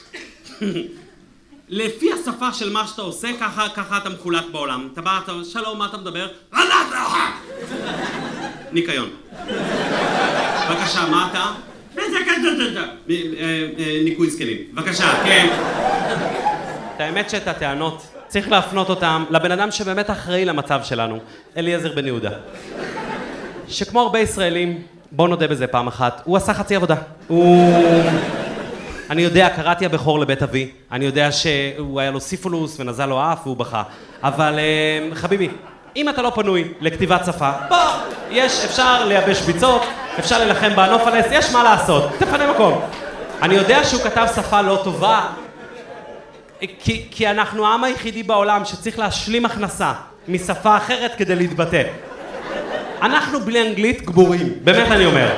לפי 1.68 2.12
השפה 2.12 2.52
של 2.52 2.72
מה 2.72 2.86
שאתה 2.86 3.02
עושה, 3.02 3.28
ככה, 3.40 3.68
ככה 3.68 3.98
אתה 3.98 4.08
מחולק 4.08 4.44
בעולם. 4.52 4.88
אתה 4.92 5.02
בא, 5.02 5.20
אתה 5.24 5.32
שלום, 5.44 5.78
מה 5.78 5.86
אתה 5.86 5.96
מדבר? 5.96 6.28
ניקיון. 8.72 9.08
בבקשה, 10.70 11.06
מה 11.10 11.28
אתה? 11.30 11.52
אה, 13.10 13.14
אה, 13.78 14.00
ניקוי 14.04 14.30
זקנים. 14.30 14.56
בבקשה, 14.72 15.24
כן. 15.24 15.46
את 16.96 17.00
האמת 17.00 17.30
שאת 17.30 17.48
הטענות 17.48 18.06
צריך 18.28 18.48
להפנות 18.48 18.90
אותם 18.90 19.24
לבן 19.30 19.52
אדם 19.52 19.70
שבאמת 19.70 20.10
אחראי 20.10 20.44
למצב 20.44 20.80
שלנו, 20.84 21.18
אליעזר 21.56 21.94
בן 21.94 22.06
יהודה. 22.06 22.30
שכמו 23.68 24.00
הרבה 24.00 24.18
ישראלים, 24.18 24.82
בואו 25.12 25.28
נודה 25.28 25.48
בזה 25.48 25.66
פעם 25.66 25.86
אחת, 25.86 26.22
הוא 26.24 26.36
עשה 26.36 26.54
חצי 26.54 26.76
עבודה. 26.76 26.96
הוא... 27.28 27.72
אני 29.10 29.22
יודע, 29.22 29.48
קראתי 29.48 29.86
הבכור 29.86 30.18
לבית 30.18 30.42
אבי, 30.42 30.70
אני 30.92 31.04
יודע 31.04 31.32
שהוא 31.32 32.00
היה 32.00 32.10
לו 32.10 32.20
סיפולוס 32.20 32.80
ונזל 32.80 33.06
לו 33.06 33.20
האף 33.20 33.46
והוא 33.46 33.56
בכה. 33.56 33.82
אבל 34.22 34.58
אה, 34.58 35.14
חביבי, 35.14 35.48
אם 35.96 36.08
אתה 36.08 36.22
לא 36.22 36.32
פנוי 36.34 36.72
לכתיבת 36.80 37.24
שפה, 37.26 37.50
בוא, 37.68 37.76
יש, 38.30 38.64
אפשר 38.64 39.04
לייבש 39.04 39.40
ביצות, 39.40 39.82
אפשר 40.18 40.38
להילחם 40.38 40.76
באנופלס, 40.76 41.26
יש 41.30 41.52
מה 41.52 41.62
לעשות, 41.62 42.10
תפנה 42.18 42.52
מקום. 42.52 42.80
אני 43.42 43.54
יודע 43.54 43.84
שהוא 43.84 44.02
כתב 44.02 44.26
שפה 44.36 44.60
לא 44.60 44.80
טובה, 44.84 45.26
כי, 46.60 47.06
כי 47.10 47.30
אנחנו 47.30 47.66
העם 47.66 47.84
היחידי 47.84 48.22
בעולם 48.22 48.64
שצריך 48.64 48.98
להשלים 48.98 49.44
הכנסה 49.44 49.92
משפה 50.28 50.76
אחרת 50.76 51.14
כדי 51.16 51.36
להתבטא. 51.36 51.82
אנחנו 53.02 53.40
בלי 53.40 53.68
אנגלית 53.68 54.02
גמורים, 54.02 54.52
באמת 54.64 54.90
אני 54.92 55.06
אומר. 55.06 55.28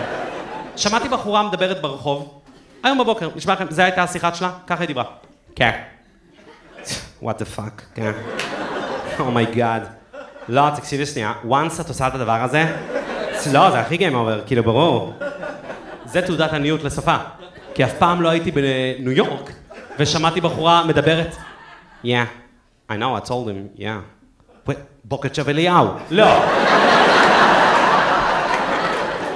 שמעתי 0.76 1.08
בחורה 1.08 1.42
מדברת 1.42 1.80
ברחוב, 1.80 2.39
היום 2.82 2.98
בבוקר, 2.98 3.28
נשמע 3.36 3.52
לכם, 3.52 3.66
זו 3.70 3.82
הייתה 3.82 4.02
השיחה 4.02 4.34
שלה? 4.34 4.50
ככה 4.66 4.80
היא 4.80 4.86
דיברה. 4.86 5.04
כן. 5.56 5.70
what 7.22 7.26
the 7.26 7.58
fuck, 7.58 7.82
כן. 7.94 8.12
oh 9.18 9.34
my 9.34 9.50
god. 9.50 9.82
לא, 10.48 10.62
תקשיבי 10.76 11.06
שנייה, 11.06 11.32
once 11.44 11.80
את 11.80 11.88
עושה 11.88 12.08
את 12.08 12.14
הדבר 12.14 12.42
הזה, 12.42 12.76
לא, 13.52 13.70
זה 13.70 13.80
הכי 13.80 13.96
game 13.96 14.12
over, 14.12 14.46
כאילו, 14.46 14.62
ברור. 14.62 15.12
זה 16.04 16.22
תעודת 16.22 16.52
עניות 16.52 16.84
לשפה. 16.84 17.16
כי 17.74 17.84
אף 17.84 17.92
פעם 17.98 18.22
לא 18.22 18.28
הייתי 18.28 18.50
בניו 18.50 19.12
יורק, 19.12 19.52
ושמעתי 19.98 20.40
בחורה 20.40 20.84
מדברת, 20.84 21.36
yeah, 22.04 22.08
I 22.88 22.92
know, 22.92 23.24
I 23.24 23.28
told 23.28 23.30
him, 23.30 23.80
yeah. 23.80 24.72
בוקר 25.04 25.28
אליהו. 25.48 25.88
לא. 26.10 26.26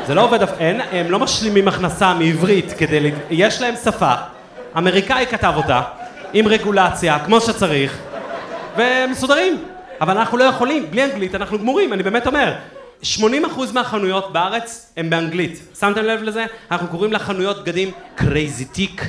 זה 0.06 0.14
לא 0.14 0.24
עובד, 0.24 0.42
אין, 0.58 0.80
הם 0.92 1.10
לא 1.10 1.18
משלימים 1.18 1.68
הכנסה 1.68 2.14
מעברית 2.14 2.72
כדי, 2.78 3.12
יש 3.30 3.60
להם 3.60 3.74
שפה, 3.84 4.12
אמריקאי 4.78 5.26
כתב 5.30 5.52
אותה, 5.56 5.82
עם 6.32 6.46
רגולציה, 6.46 7.18
כמו 7.18 7.40
שצריך, 7.40 7.98
והם 8.76 9.10
מסודרים. 9.10 9.64
אבל 10.00 10.18
אנחנו 10.18 10.38
לא 10.38 10.44
יכולים, 10.44 10.90
בלי 10.90 11.04
אנגלית 11.04 11.34
אנחנו 11.34 11.58
גמורים, 11.58 11.92
אני 11.92 12.02
באמת 12.02 12.26
אומר. 12.26 12.54
80% 13.02 13.16
מהחנויות 13.74 14.32
בארץ 14.32 14.92
הם 14.96 15.10
באנגלית. 15.10 15.60
שמתם 15.80 16.04
לב 16.04 16.22
לזה? 16.22 16.44
אנחנו 16.70 16.88
קוראים 16.88 17.12
לחנויות 17.12 17.62
בגדים 17.62 17.90
crazy 18.14 18.64
chic. 18.64 19.02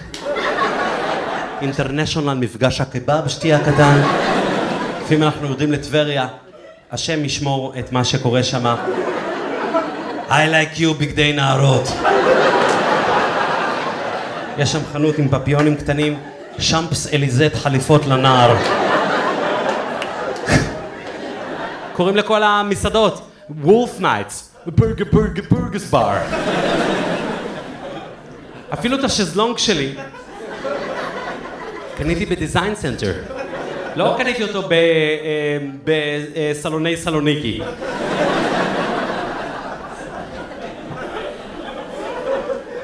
international 1.61 2.33
מפגש 2.33 2.81
הקבב, 2.81 3.27
שתייה 3.27 3.59
קטן. 3.59 4.01
לפעמים 5.01 5.23
אנחנו 5.23 5.47
יורדים 5.47 5.71
לטבריה, 5.71 6.27
השם 6.91 7.25
ישמור 7.25 7.73
את 7.79 7.91
מה 7.91 8.03
שקורה 8.03 8.43
שמה. 8.43 8.75
I 10.29 10.33
like 10.33 10.79
you 10.79 10.93
בגדי 10.99 11.33
נערות. 11.33 11.87
יש 14.57 14.71
שם 14.71 14.79
חנות 14.93 15.17
עם 15.17 15.27
פפיונים 15.29 15.75
קטנים, 15.75 16.17
Champs 16.59 17.13
Élysées 17.13 17.55
חליפות 17.55 18.05
לנער. 18.05 18.55
קוראים 21.93 22.15
לכל 22.17 22.43
המסעדות 22.43 23.21
Wolfnights, 23.61 24.49
בורגר 24.65 25.05
בורגר 25.11 25.41
Burgers 25.49 25.89
Bar. 25.89 26.17
אפילו 28.73 28.99
את 28.99 29.03
השזלונג 29.03 29.57
שלי 29.57 29.95
קניתי 31.97 32.25
ב 32.25 32.32
Design 32.32 32.75
Center. 32.75 33.13
לא 33.95 34.15
קניתי 34.17 34.43
אותו 34.43 34.61
ב- 34.61 34.71
אה, 34.73 35.57
בסלוני 35.83 36.97
סלוניקי. 36.97 37.61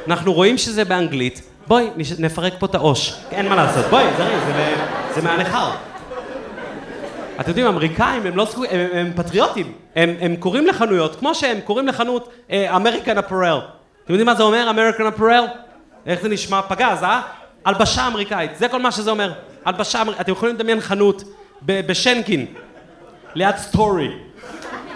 אנחנו 0.08 0.34
רואים 0.34 0.58
שזה 0.58 0.86
באנגלית, 0.86 1.42
בואי 1.68 1.90
נפרק 2.20 2.54
פה 2.60 2.66
את 2.66 2.76
העו"ש, 2.76 3.14
אין 3.32 3.50
מה 3.50 3.56
לעשות, 3.56 3.86
בואי, 3.86 4.04
זרי, 4.18 4.34
זה, 4.46 4.76
זה 5.16 5.22
מהנכר. 5.22 5.72
אתם 7.40 7.50
יודעים, 7.50 7.68
אמריקאים 7.68 8.26
הם 8.26 8.38
לא 8.38 8.46
זכו... 8.46 8.64
הם, 8.64 8.88
הם 8.94 9.12
פטריוטים. 9.16 9.72
הם, 9.96 10.16
הם 10.20 10.36
קוראים 10.36 10.68
לחנויות, 10.68 11.16
כמו 11.16 11.36
שהם 11.36 11.60
קוראים 11.64 11.88
לחנות 11.88 12.34
American 12.54 13.18
Apparel. 13.18 13.60
אתם 14.04 14.14
יודעים 14.14 14.26
מה 14.26 14.36
זה 14.36 14.44
אומר, 14.44 14.70
American 14.70 15.08
Apparel? 15.08 15.46
איך 16.06 16.22
זה 16.22 16.30
נשמע? 16.30 16.62
פגז, 16.62 17.04
אה? 17.04 17.22
הלבשה 17.66 18.08
אמריקאית, 18.08 18.52
זה 18.58 18.68
כל 18.68 18.82
מה 18.82 18.92
שזה 18.92 19.12
אומר. 19.12 19.32
הלבשה 19.66 20.02
אמריקאית. 20.02 20.22
אתם 20.22 20.32
יכולים 20.32 20.56
לדמיין 20.56 20.82
חנות 20.82 21.24
ב- 21.62 21.88
בשנקין, 21.88 22.46
ליד 23.36 23.58
סטורי, 23.58 24.12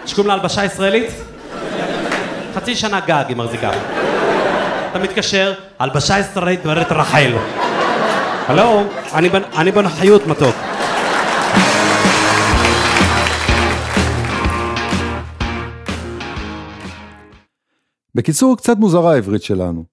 שקוראים 0.06 0.28
לה 0.28 0.34
הלבשה 0.34 0.64
ישראלית? 0.64 1.10
חצי 2.54 2.76
שנה 2.76 3.00
גג 3.00 3.24
היא 3.28 3.36
מחזיקה. 3.36 3.70
אתה 4.96 5.04
מתקשר, 5.04 5.52
הלבשה 5.78 6.18
ישראלית 6.18 6.60
דברת 6.62 6.92
רחל. 6.92 7.32
הלו, 8.46 8.82
אני 9.14 9.28
בן- 9.28 9.42
אני 9.56 9.72
בן 9.72 9.88
חיות 9.88 10.26
מתוק. 10.26 10.54
בקיצור, 18.14 18.56
קצת 18.56 18.76
מוזרה 18.78 19.12
העברית 19.12 19.42
שלנו. 19.42 19.84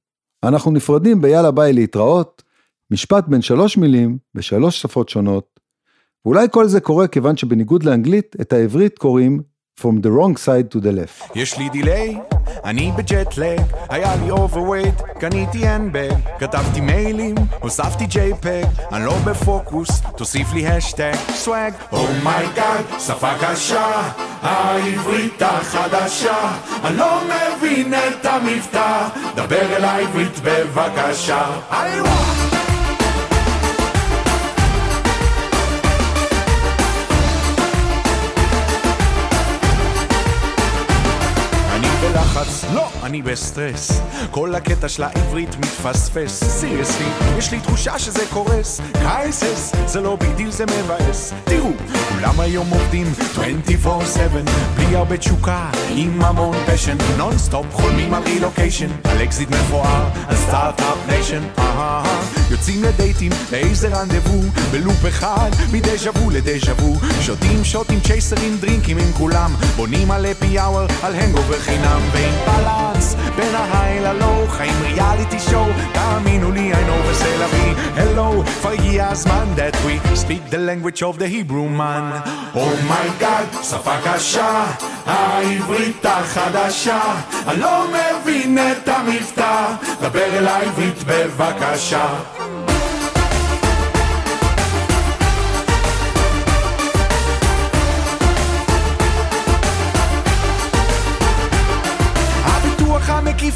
אנחנו 0.43 0.71
נפרדים 0.71 1.21
ביאללה 1.21 1.51
ביי 1.51 1.73
להתראות, 1.73 2.43
משפט 2.91 3.23
בין 3.27 3.41
שלוש 3.41 3.77
מילים, 3.77 4.17
בשלוש 4.35 4.81
שפות 4.81 5.09
שונות, 5.09 5.59
ואולי 6.25 6.47
כל 6.51 6.67
זה 6.67 6.79
קורה 6.81 7.07
כיוון 7.07 7.37
שבניגוד 7.37 7.83
לאנגלית, 7.83 8.35
את 8.41 8.53
העברית 8.53 8.97
קוראים 8.97 9.41
From 9.81 10.01
the 10.01 10.11
wrong 10.11 10.35
side 10.37 10.69
to 10.71 10.79
the 10.79 10.91
left. 10.91 11.31
יש 11.35 11.57
לי 11.57 11.69
delay, 11.69 12.17
אני 12.65 12.91
ב 12.97 13.05
jet 13.05 13.29
lag, 13.29 13.61
היה 13.89 14.15
לי 14.15 14.31
overweight, 14.31 15.01
קניתי 15.19 15.67
handbag, 15.67 16.11
כתבתי 16.39 16.81
מיילים, 16.81 17.35
הוספתי 17.59 18.05
JPEG, 18.05 18.93
אני 18.93 19.05
לא 19.05 19.13
בפוקוס, 19.25 19.89
תוסיף 20.17 20.53
לי 20.53 20.67
hashtag, 20.67 21.15
swag. 21.35 21.73
oh 21.91 22.15
my 22.15 22.38
god, 22.38 22.85
שפה 22.99 23.31
קשה, 23.41 24.11
העברית 24.41 25.41
החדשה, 25.41 26.51
אני 26.83 26.97
לא 26.97 27.21
מבין 27.25 27.93
את 27.93 28.25
המבטא, 28.25 29.07
דבר 29.35 29.75
אליי 29.77 29.83
עברית 29.83 30.39
בבקשה. 30.43 31.45
איווה! 31.71 32.13
אני 32.53 32.62
לא, 42.73 42.89
אני 43.03 43.21
בסטרס. 43.21 44.01
כל 44.31 44.55
הקטע 44.55 44.89
של 44.89 45.03
העברית 45.03 45.55
מתפספס. 45.55 46.43
seriously, 46.43 47.05
יש 47.37 47.51
לי 47.51 47.59
תחושה 47.59 47.99
שזה 47.99 48.23
קורס. 48.29 48.81
קייסס, 48.93 49.71
זה 49.85 50.01
לא 50.01 50.15
big 50.15 50.35
deal, 50.35 50.51
זה 50.51 50.65
מבאס. 50.65 51.33
תראו, 51.43 51.69
כולם 52.09 52.39
היום 52.39 52.69
עובדים 52.69 53.13
24/7 53.35 54.43
בלי 54.75 54.95
הרבה 54.95 55.17
תשוקה, 55.17 55.69
עם 55.89 56.21
המון 56.21 56.57
passion 56.65 56.97
non-stop 57.17 57.65
חולמים 57.71 58.13
על 58.13 58.23
רילוקיישן 58.23 58.89
על 59.03 59.23
אקזיט 59.23 59.49
מפואר, 59.49 60.09
על 60.27 60.35
start-up 60.35 60.97
nation 61.07 61.43
יוצאים 62.51 62.83
לדייטים, 62.83 63.31
לאיזה 63.51 63.87
rendezvous? 63.87 64.39
ב 64.71 64.78
loop 64.78 65.05
אחד, 65.07 65.49
מדז'ה 65.71 66.11
וו 66.11 66.29
לדז'ה 66.29 66.73
וו. 66.73 66.97
שותים 67.21 67.63
שוטים 67.63 67.99
צ'ייסרים 67.99 68.57
דרינקים 68.57 68.97
עם 68.97 69.11
כולם. 69.13 69.55
בונים 69.75 70.11
על 70.11 70.25
happy 70.25 70.59
hour, 70.59 70.85
על 71.03 71.15
hangover 71.15 71.59
חינם. 71.59 72.01
ועם 72.13 72.33
balance. 72.57 73.15
בין 73.35 73.55
ה 73.55 73.99
high 73.99 74.23
ל 74.23 74.29
low 74.29 74.47
חיים 74.47 74.73
reality 74.81 75.39
show. 75.39 75.65
תאמינו 75.93 76.51
לי 76.51 76.73
I 76.73 76.75
know 76.75 77.09
ו 77.09 77.15
c'est 77.15 77.44
la 77.44 77.56
vie 77.56 77.73
hello 77.97 78.43
כבר 78.61 78.69
הגיע 78.69 79.07
הזמן 79.07 79.45
that 79.55 79.75
we 79.75 80.17
speak 80.17 80.51
the 80.51 80.57
language 80.57 81.01
of 81.01 81.17
the 81.19 81.27
Hebrew 81.27 81.79
man. 81.79 82.29
oh 82.55 82.82
my 82.82 83.08
god 83.08 83.47
שפה 83.63 83.93
קשה 84.03 84.65
העברית 85.05 86.05
החדשה. 86.05 87.01
אני 87.47 87.59
לא 87.59 87.85
מבין 87.87 88.57
את 88.57 88.87
המבטא. 88.89 89.65
דבר 90.01 90.37
אליי 90.37 90.47
עברית 90.47 91.03
בבקשה 91.07 92.05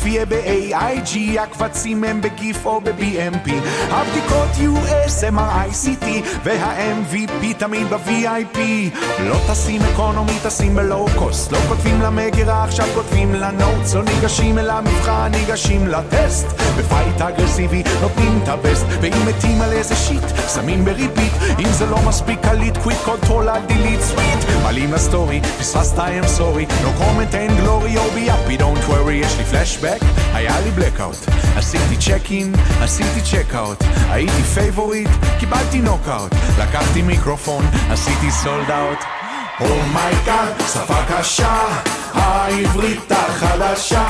יהיה 0.07 0.25
ב-AIG, 0.25 1.39
הקבצים 1.39 2.03
הם 2.03 2.21
ב 2.21 2.32
GIF 2.32 2.65
או 2.65 2.81
ב-BMP. 2.81 3.51
הבדיקות 3.89 4.49
US, 4.57 5.33
MRI, 5.33 5.85
CT, 5.85 6.05
וה-MVP 6.43 7.53
תמיד 7.57 7.87
ב-VIP. 7.87 8.59
לא 9.19 9.35
טסים 9.47 9.81
economy, 9.81 10.39
טסים 10.43 10.75
ב 10.75 10.83
low 10.83 11.07
cost. 11.15 11.51
לא 11.51 11.57
כותבים 11.67 12.01
למגירה, 12.01 12.63
עכשיו 12.63 12.87
כותבים 12.95 13.35
ל 13.35 13.43
notes. 13.43 13.93
לא 13.93 14.03
ניגשים 14.03 14.59
אל 14.59 14.69
המבחן, 14.69 15.31
ניגשים 15.31 15.87
לטסט. 15.87 16.47
ב 16.77 16.85
fight 16.85 17.21
אגרסיבי, 17.21 17.83
נותנים 18.01 18.39
את 18.43 18.47
ה 18.47 18.54
best. 18.54 18.85
ואם 19.01 19.25
מתים 19.27 19.61
על 19.61 19.71
איזה 19.71 19.95
shit, 19.95 20.23
שמים 20.55 20.85
ב 20.85 20.91
repeat. 20.91 21.33
אם 21.59 21.71
זה 21.71 21.85
לא 21.85 21.97
מספיק 22.07 22.39
קליט, 22.41 22.77
quick 22.77 22.97
control 23.05 23.49
alt 23.49 23.61
delete 23.67 24.01
sweet. 24.01 24.39
מעלים 24.63 24.93
ל 24.93 25.00
story, 25.00 25.41
פספסת, 25.59 25.97
I'm 25.97 26.27
sorry. 26.39 26.65
No 26.83 26.89
comment 27.01 27.33
and 27.33 27.53
glory, 27.61 27.97
oh 27.97 28.09
be 28.15 28.27
happy, 28.31 28.57
don't 28.61 28.89
worry. 28.89 29.11
יש 29.11 29.37
לי 29.37 29.43
פלשבק, 29.43 29.96
היה 30.33 30.55
לי 30.61 30.69
blackout. 30.77 31.31
עשיתי 31.57 31.97
check 31.97 32.31
in, 32.31 32.53
עשיתי 32.81 33.21
check 33.21 33.55
out. 33.55 33.83
הייתי 34.09 34.43
favorite, 34.43 35.09
קיבלתי 35.39 35.79
נוקאוט. 35.79 36.31
לקחתי 36.59 37.01
מיקרופון, 37.01 37.65
עשיתי 37.91 38.31
sold 38.31 38.71
out. 38.71 38.99
oh 39.59 39.83
my 39.83 40.06
god, 40.06 40.53
שפה 40.73 40.95
קשה, 41.09 41.59
העברית 42.13 43.11
החדשה. 43.11 44.05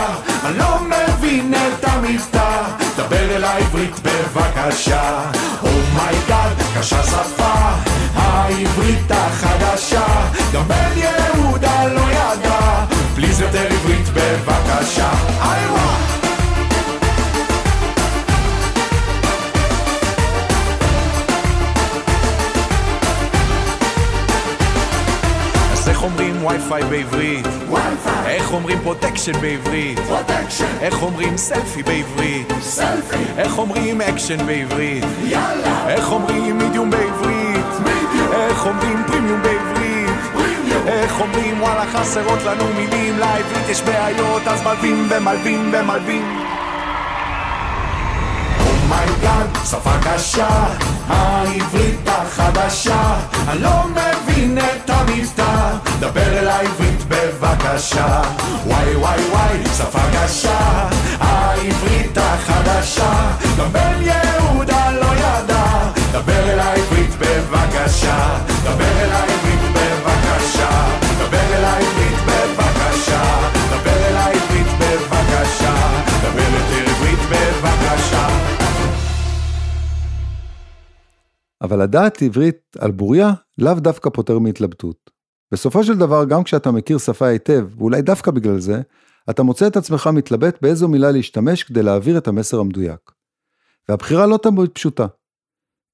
אני 0.46 0.58
לא 0.58 0.80
מבין 0.80 1.54
את 1.54 1.86
המבטא, 1.86 2.62
דבר 2.98 3.36
אליי 3.36 3.44
עברית 3.44 3.96
בבקשה. 4.00 5.22
oh 5.64 5.87
my 5.87 6.10
god, 6.10 6.56
קשה 6.80 7.04
שפה, 7.04 7.54
העברית 8.16 9.12
החדשה. 9.12 10.06
גם 10.54 10.68
בן 10.68 10.92
יהודה 10.96 11.86
לא 11.86 12.02
ידע, 12.12 12.57
please 13.38 13.42
יותר 13.42 13.74
עברית 13.74 14.10
בבקשה. 14.10 15.12
איווה! 15.42 15.98
איך 25.88 26.04
אומרים 26.04 26.46
וי-פיי 26.46 26.84
בעברית? 26.84 27.48
וי-פיי. 27.70 28.36
איך 28.36 28.54
אומרים 28.54 28.80
protection 28.84 29.42
בעברית? 29.42 30.00
protection. 30.00 30.78
איך 30.82 31.02
אומרים 31.02 31.38
סלפי 31.38 31.84
בעברית? 31.84 32.54
סלפי. 32.62 33.16
איך 33.38 33.58
אומרים 33.58 34.02
אקשן 34.02 34.46
בעברית? 34.46 35.04
יאללה. 35.24 35.90
איך 35.90 36.12
אומרים 36.12 36.58
מידיום 36.58 36.90
בעברית? 36.90 37.66
מידיום. 37.80 38.32
איך 38.32 38.66
אומרים 38.66 39.04
פרימיום 39.08 39.42
בעברית? 39.42 40.07
איך 40.88 41.20
אומרים 41.22 41.62
וואלה 41.62 41.86
חסרות 41.94 42.44
לנו 42.44 42.74
מילים. 42.74 43.20
לעברית 43.20 43.70
יש 43.70 43.82
בעיות 43.82 44.48
אז 44.48 44.62
מלווים 44.62 45.08
ומלווים 45.10 45.72
ומלווים. 45.74 46.48
Oh 48.68 48.88
my 48.88 49.08
God, 49.08 49.48
שפה 49.70 49.92
קשה, 50.04 50.48
העברית 51.08 52.08
החדשה, 52.08 53.16
אני 53.48 53.62
לא 53.62 53.84
מבין 53.92 54.58
את 54.58 54.90
המבטא, 54.90 55.74
דבר 56.00 56.40
אל 56.40 56.48
העברית 56.48 57.04
בבקשה. 57.08 58.22
וואי 58.66 58.96
וואי 58.96 59.22
וואי, 59.32 59.58
שפה 59.78 60.00
קשה, 60.14 60.88
העברית 61.20 62.18
החדשה, 62.18 63.12
גם 63.60 63.72
בן 63.74 64.02
יהודה 64.02 64.92
אבל 81.68 81.84
לדעת 81.84 82.22
עברית 82.22 82.58
על 82.80 82.92
בוריה 82.92 83.34
לאו 83.58 83.74
דווקא 83.74 84.10
פותר 84.10 84.40
מהתלבטות. 84.40 85.12
בסופו 85.52 85.84
של 85.84 85.98
דבר, 85.98 86.26
גם 86.26 86.44
כשאתה 86.44 86.72
מכיר 86.72 86.98
שפה 86.98 87.28
היטב, 87.28 87.68
ואולי 87.78 88.02
דווקא 88.02 88.32
בגלל 88.32 88.60
זה, 88.60 88.82
אתה 89.30 89.44
מוצא 89.44 89.68
את 89.68 89.78
עצמך 89.78 90.10
מתלבט 90.14 90.62
באיזו 90.62 90.88
מילה 90.88 91.12
להשתמש 91.12 91.64
כדי 91.64 91.84
להעביר 91.84 92.18
את 92.18 92.28
המסר 92.28 92.60
המדויק. 92.60 93.12
והבחירה 93.90 94.26
לא 94.26 94.38
תמיד 94.38 94.70
פשוטה. 94.70 95.08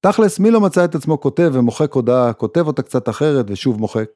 תכלס, 0.00 0.38
מי 0.38 0.50
לא 0.50 0.60
מצא 0.60 0.84
את 0.84 0.94
עצמו 0.94 1.20
כותב 1.20 1.50
ומוחק 1.54 1.92
הודעה, 1.92 2.32
כותב 2.32 2.66
אותה 2.66 2.82
קצת 2.82 3.08
אחרת 3.08 3.46
ושוב 3.48 3.80
מוחק? 3.80 4.10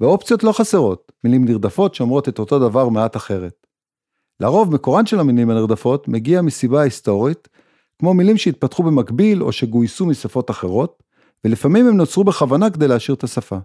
ואופציות 0.00 0.44
לא 0.44 0.52
חסרות, 0.52 1.12
מילים 1.24 1.44
נרדפות 1.44 1.94
שאומרות 1.94 2.28
את 2.28 2.38
אותו 2.38 2.58
דבר 2.58 2.88
מעט 2.88 3.16
אחרת. 3.16 3.66
לרוב, 4.40 4.74
מקורן 4.74 5.06
של 5.06 5.20
המילים 5.20 5.50
הנרדפות 5.50 6.08
מגיע 6.08 6.42
מסיבה 6.42 6.82
היסטורית, 6.82 7.48
כמו 8.00 8.14
מילים 8.14 8.36
שהתפתחו 8.36 8.82
במקביל 8.82 9.42
או 9.42 9.52
שגויסו 9.52 10.06
משפות 10.06 10.50
אחרות, 10.50 11.02
ולפעמים 11.44 11.88
הם 11.88 11.96
נוצרו 11.96 12.24
בכוונה 12.24 12.70
כדי 12.70 12.88
להשאיר 12.88 13.14
את 13.14 13.24
השפה. 13.24 13.58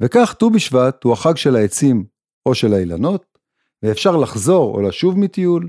וכך 0.00 0.34
ט"ו 0.38 0.50
בשבט 0.50 1.04
הוא 1.04 1.12
החג 1.12 1.36
של 1.36 1.56
העצים 1.56 2.04
או 2.46 2.54
של 2.54 2.74
האילנות, 2.74 3.24
ואפשר 3.82 4.16
לחזור 4.16 4.74
או 4.74 4.82
לשוב 4.82 5.18
מטיול, 5.18 5.68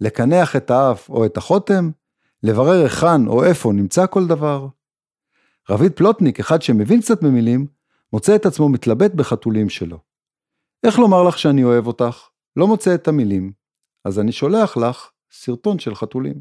לקנח 0.00 0.56
את 0.56 0.70
האף 0.70 1.08
או 1.08 1.26
את 1.26 1.36
החותם, 1.36 1.90
לברר 2.42 2.82
היכן 2.82 3.26
או 3.26 3.44
איפה 3.44 3.72
נמצא 3.72 4.06
כל 4.06 4.26
דבר. 4.26 4.66
רביד 5.70 5.92
פלוטניק, 5.92 6.40
אחד 6.40 6.62
שמבין 6.62 7.00
קצת 7.00 7.22
במילים, 7.22 7.66
מוצא 8.12 8.36
את 8.36 8.46
עצמו 8.46 8.68
מתלבט 8.68 9.14
בחתולים 9.14 9.68
שלו. 9.68 9.98
איך 10.86 10.98
לומר 10.98 11.22
לך 11.22 11.38
שאני 11.38 11.64
אוהב 11.64 11.86
אותך? 11.86 12.28
לא 12.56 12.66
מוצא 12.66 12.94
את 12.94 13.08
המילים, 13.08 13.52
אז 14.04 14.18
אני 14.18 14.32
שולח 14.32 14.76
לך 14.76 15.10
סרטון 15.32 15.78
של 15.78 15.94
חתולים. 15.94 16.40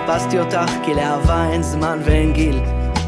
שחיפשתי 0.00 0.40
אותך, 0.40 0.70
כי 0.84 0.94
לאהבה 0.94 1.48
אין 1.50 1.62
זמן 1.62 1.98
ואין 2.04 2.32
גיל. 2.32 2.60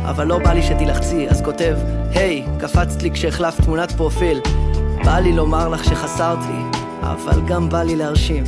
אבל 0.05 0.27
לא 0.27 0.39
בא 0.39 0.53
לי 0.53 0.63
שתילחצי, 0.63 1.29
אז 1.29 1.43
כותב, 1.43 1.77
היי, 2.15 2.45
קפצת 2.61 3.03
לי 3.03 3.11
כשהחלפת 3.11 3.65
תמונת 3.65 3.93
פרופיל. 3.93 4.41
בא 5.05 5.19
לי 5.19 5.33
לומר 5.33 5.69
לך 5.69 5.85
שחסרת 5.85 6.39
לי, 6.39 6.79
אבל 7.01 7.41
גם 7.47 7.69
בא 7.69 7.83
לי 7.83 7.97
להרשים. 7.97 8.45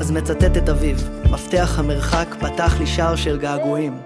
אז 0.00 0.10
מצטט 0.10 0.56
את 0.56 0.68
אביו, 0.68 0.96
מפתח 1.30 1.78
המרחק 1.78 2.34
פתח 2.40 2.74
לי 2.78 2.86
שער 2.86 3.16
של 3.16 3.38
געגועים. 3.38 3.98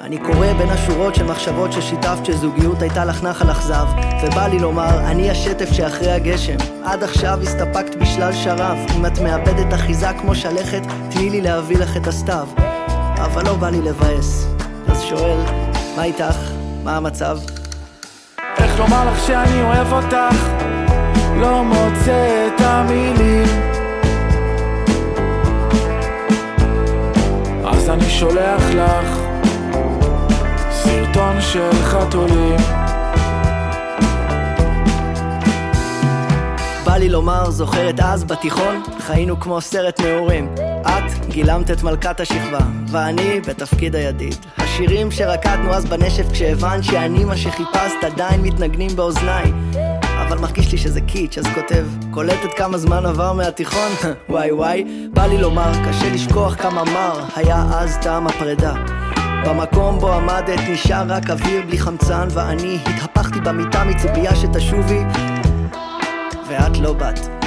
אני 0.00 0.18
קורא 0.18 0.52
בין 0.58 0.68
השורות 0.68 1.14
של 1.14 1.24
מחשבות 1.24 1.72
ששיתפת 1.72 2.24
שזוגיות 2.24 2.82
הייתה 2.82 3.04
לך 3.04 3.22
נחל 3.22 3.50
אכזב 3.50 3.86
ובא 4.22 4.46
לי 4.46 4.58
לומר, 4.58 5.00
אני 5.10 5.30
השטף 5.30 5.72
שאחרי 5.72 6.10
הגשם 6.10 6.56
עד 6.84 7.02
עכשיו 7.02 7.38
הסתפקת 7.42 7.94
בשלל 7.94 8.32
שרב 8.32 8.78
אם 8.96 9.06
את 9.06 9.18
מאבדת 9.18 9.74
אחיזה 9.74 10.08
כמו 10.20 10.34
שלכת, 10.34 10.82
תני 11.10 11.30
לי 11.30 11.40
להביא 11.40 11.78
לך 11.78 11.96
את 11.96 12.06
הסתיו 12.06 12.48
אבל 13.18 13.44
לא 13.44 13.54
בא 13.54 13.70
לי 13.70 13.80
לבאס 13.82 14.46
אז 14.88 15.02
שואל, 15.02 15.40
מה 15.96 16.04
איתך? 16.04 16.36
מה 16.84 16.96
המצב? 16.96 17.38
איך 18.58 18.78
לומר 18.78 19.10
לך 19.10 19.26
שאני 19.26 19.62
אוהב 19.62 19.92
אותך? 19.92 20.36
לא 21.40 21.64
מוצא 21.64 22.46
את 22.46 22.60
המילים 22.60 23.46
אז 27.64 27.88
אני 27.90 28.10
שולח 28.10 28.62
לך 28.74 29.18
סרטון 30.70 31.40
של 31.40 31.70
חתולים 31.72 32.56
בא 36.84 36.96
לי 36.96 37.08
לומר, 37.08 37.50
זוכרת 37.50 38.00
אז 38.00 38.24
בתיכון? 38.24 38.82
חיינו 38.98 39.40
כמו 39.40 39.60
סרט 39.60 40.00
נעורים. 40.00 40.54
את 40.86 41.26
גילמת 41.28 41.70
את 41.70 41.82
מלכת 41.82 42.20
השכבה, 42.20 42.58
ואני 42.88 43.40
בתפקיד 43.40 43.96
הידיד. 43.96 44.36
השירים 44.58 45.10
שרקדנו 45.10 45.74
אז 45.74 45.84
בנשף 45.84 46.32
כשהבנת 46.32 46.84
שאני 46.84 47.24
מה 47.24 47.36
שחיפשת 47.36 48.04
עדיין 48.04 48.42
מתנגנים 48.42 48.96
באוזניי. 48.96 49.52
אבל 50.28 50.38
מרגיש 50.38 50.72
לי 50.72 50.78
שזה 50.78 51.00
קיץ', 51.00 51.38
אז 51.38 51.46
כותב, 51.54 51.86
קולטת 52.10 52.54
כמה 52.56 52.78
זמן 52.78 53.06
עבר 53.06 53.32
מהתיכון? 53.32 53.90
וואי 54.30 54.52
וואי, 54.52 54.84
בא 55.12 55.26
לי 55.26 55.38
לומר, 55.38 55.72
קשה 55.88 56.10
לשכוח 56.10 56.54
כמה 56.54 56.84
מר 56.84 57.24
היה 57.36 57.64
אז 57.70 57.98
טעם 58.02 58.26
הפרידה. 58.26 58.74
במקום 59.46 59.98
בו 59.98 60.12
עמדת 60.12 60.60
נשאר 60.70 61.04
רק 61.08 61.30
אוויר 61.30 61.62
בלי 61.66 61.78
חמצן 61.78 62.28
ואני 62.30 62.78
התהפכתי 62.86 63.40
במיטה 63.40 63.84
מציפייה 63.84 64.36
שתשובי 64.36 65.00
ואת 66.48 66.78
לא 66.78 66.92
באת. 66.92 67.45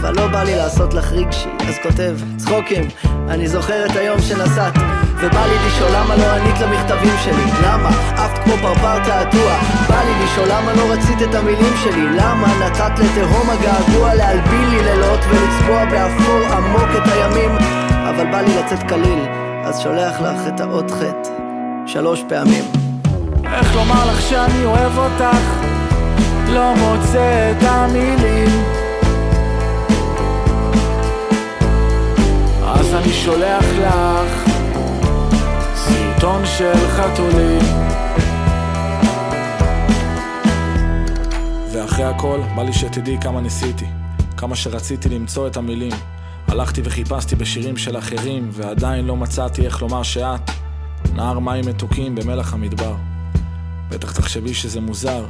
אבל 0.00 0.14
לא 0.16 0.26
בא 0.26 0.42
לי 0.42 0.56
לעשות 0.56 0.94
לך 0.94 1.12
רגשי, 1.12 1.48
אז 1.68 1.74
כותב, 1.82 2.16
צחוקים, 2.36 2.88
אני 3.28 3.48
זוכר 3.48 3.86
את 3.86 3.96
היום 3.96 4.20
שנסעת 4.20 4.74
ובא 5.16 5.46
לי 5.46 5.54
לשאול 5.66 5.90
למה 5.94 6.16
לא 6.16 6.24
ענית 6.24 6.60
למכתבים 6.60 7.14
שלי. 7.24 7.66
למה? 7.66 7.88
עפת 8.16 8.38
כמו 8.44 8.52
פרפר 8.62 9.04
תעתוע. 9.04 9.56
בא 9.88 10.02
לי 10.04 10.24
לשאול 10.24 10.48
למה 10.48 10.72
לא 10.72 10.92
רצית 10.92 11.22
את 11.22 11.34
המילים 11.34 11.74
שלי. 11.84 12.06
למה 12.16 12.46
נתת 12.60 12.98
לתהום 12.98 13.50
הגעגוע 13.50 14.14
להלבין 14.14 14.70
לי 14.70 14.82
לילות 14.82 15.20
ולצבוע 15.30 15.84
באפור 15.84 16.52
עמוק 16.52 16.88
את 16.96 17.12
הימים? 17.12 17.50
אבל 18.10 18.30
בא 18.30 18.40
לי 18.40 18.54
לצאת 18.58 18.82
קליל 18.82 19.26
אז 19.64 19.80
שולח 19.80 20.20
לך 20.20 20.48
את 20.54 20.60
האות 20.60 20.90
חטא 20.90 21.30
שלוש 21.86 22.22
פעמים. 22.28 22.64
איך 23.52 23.76
לומר 23.76 24.10
לך 24.10 24.20
שאני 24.20 24.64
אוהב 24.64 24.98
אותך? 24.98 25.64
לא 26.48 26.74
מוצא 26.74 27.52
את 27.52 27.62
המילים 27.62 28.83
אז 32.74 32.94
אני 32.94 33.12
שולח 33.12 33.64
לך 33.64 34.50
סרטון 35.74 36.42
של 36.46 36.88
חתולים. 36.88 37.62
ואחרי 41.72 42.04
הכל, 42.04 42.40
בא 42.56 42.62
לי 42.62 42.72
שתדעי 42.72 43.18
כמה 43.20 43.40
ניסיתי 43.40 43.86
כמה 44.36 44.56
שרציתי 44.56 45.08
למצוא 45.08 45.46
את 45.46 45.56
המילים. 45.56 45.92
הלכתי 46.48 46.80
וחיפשתי 46.84 47.36
בשירים 47.36 47.76
של 47.76 47.98
אחרים 47.98 48.48
ועדיין 48.52 49.04
לא 49.04 49.16
מצאתי 49.16 49.66
איך 49.66 49.82
לומר 49.82 50.02
שאת 50.02 50.50
נהר 51.14 51.38
מים 51.38 51.64
מתוקים 51.66 52.14
במלח 52.14 52.54
המדבר. 52.54 52.94
בטח 53.88 54.12
תחשבי 54.12 54.54
שזה 54.54 54.80
מוזר 54.80 55.24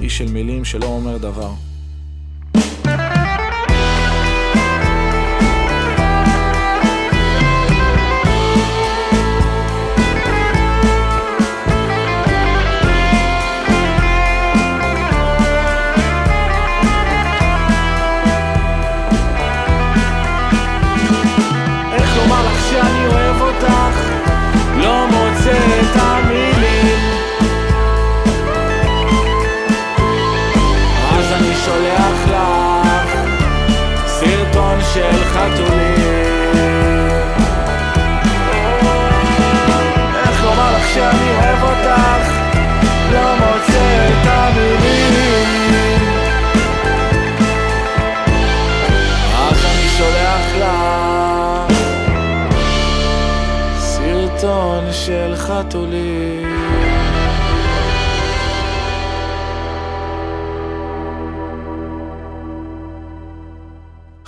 איש 0.00 0.18
של 0.18 0.32
מילים 0.32 0.64
שלא 0.64 0.86
אומר 0.86 1.18
דבר 1.18 1.50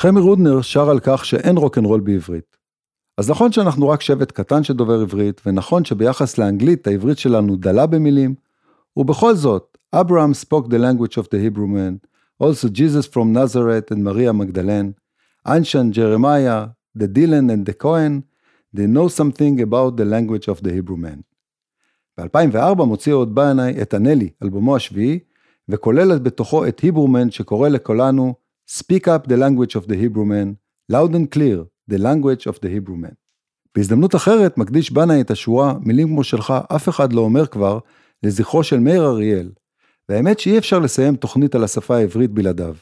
חמי 0.06 0.20
רודנר 0.20 0.62
שר 0.62 0.90
על 0.90 1.00
כך 1.02 1.24
שאין 1.24 1.56
רוקנרול 1.56 2.00
בעברית. 2.00 2.56
אז 3.18 3.30
נכון 3.30 3.52
שאנחנו 3.52 3.88
רק 3.88 4.00
שבט 4.00 4.32
קטן 4.32 4.62
שדובר 4.62 5.00
עברית, 5.00 5.40
ונכון 5.46 5.84
שביחס 5.84 6.38
לאנגלית 6.38 6.86
העברית 6.86 7.18
שלנו 7.18 7.56
דלה 7.56 7.86
במילים, 7.86 8.34
ובכל 8.96 9.34
זאת, 9.34 9.78
אברהם 9.92 10.32
spoke 10.32 10.66
the 10.66 10.78
language 10.78 11.16
of 11.16 11.24
the 11.24 11.38
Hebrew 11.38 11.66
man, 11.66 12.06
also 12.42 12.68
Jesus 12.68 13.06
from 13.06 13.32
Nazareth 13.32 13.90
and 13.90 14.04
Maria 14.04 14.32
Magdalene, 14.32 14.92
Anshan, 15.48 15.90
Jeremiah, 15.90 16.66
the 16.98 17.08
Dylan 17.08 17.50
and 17.54 17.66
the 17.66 17.74
Cohen, 17.84 18.22
they 18.76 18.86
know 18.86 19.08
something 19.08 19.60
about 19.60 19.96
the 19.96 20.04
language 20.04 20.46
of 20.48 20.62
the 20.62 20.72
Hebrew 20.72 20.96
man. 20.96 21.22
ב-2004 22.18 22.84
מוציא 22.84 23.12
עוד 23.12 23.34
בנאי 23.34 23.82
את 23.82 23.94
הנלי, 23.94 24.28
אלבומו 24.42 24.76
השביעי, 24.76 25.18
וכולל 25.68 26.18
בתוכו 26.18 26.66
את 26.66 26.80
היברומן 26.80 27.30
שקורא 27.30 27.68
לכולנו 27.68 28.34
Speak 28.68 29.06
up 29.06 29.28
the 29.28 29.36
language 29.36 29.76
of 29.76 29.86
the 29.86 29.96
Hebrew 29.96 30.24
man, 30.24 30.56
loud 30.88 31.14
and 31.14 31.30
clear, 31.30 31.58
the 31.88 31.98
language 31.98 32.46
of 32.46 32.58
the 32.60 32.68
Hebrew 32.68 32.96
man. 32.96 33.14
בהזדמנות 33.74 34.14
אחרת 34.14 34.58
מקדיש 34.58 34.90
בנאי 34.90 35.20
את 35.20 35.30
השורה 35.30 35.74
מילים 35.80 36.08
כמו 36.08 36.24
שלך 36.24 36.54
אף 36.76 36.88
אחד 36.88 37.12
לא 37.12 37.20
אומר 37.20 37.46
כבר 37.46 37.78
לזכרו 38.22 38.64
של 38.64 38.78
מאיר 38.80 39.06
אריאל, 39.06 39.52
והאמת 40.08 40.40
שאי 40.40 40.58
אפשר 40.58 40.78
לסיים 40.78 41.16
תוכנית 41.16 41.54
על 41.54 41.64
השפה 41.64 41.96
העברית 41.96 42.30
בלעדיו. 42.30 42.74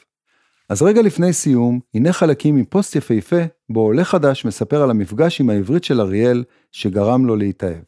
אז 0.69 0.81
רגע 0.81 1.01
לפני 1.01 1.33
סיום, 1.33 1.79
הנה 1.93 2.13
חלקים 2.13 2.55
מפוסט 2.55 2.95
יפהפה, 2.95 3.41
בו 3.69 3.79
עולה 3.79 4.03
חדש 4.03 4.45
מספר 4.45 4.81
על 4.81 4.89
המפגש 4.89 5.41
עם 5.41 5.49
העברית 5.49 5.83
של 5.83 6.01
אריאל 6.01 6.43
שגרם 6.71 7.25
לו 7.25 7.35
להתאהב. 7.35 7.83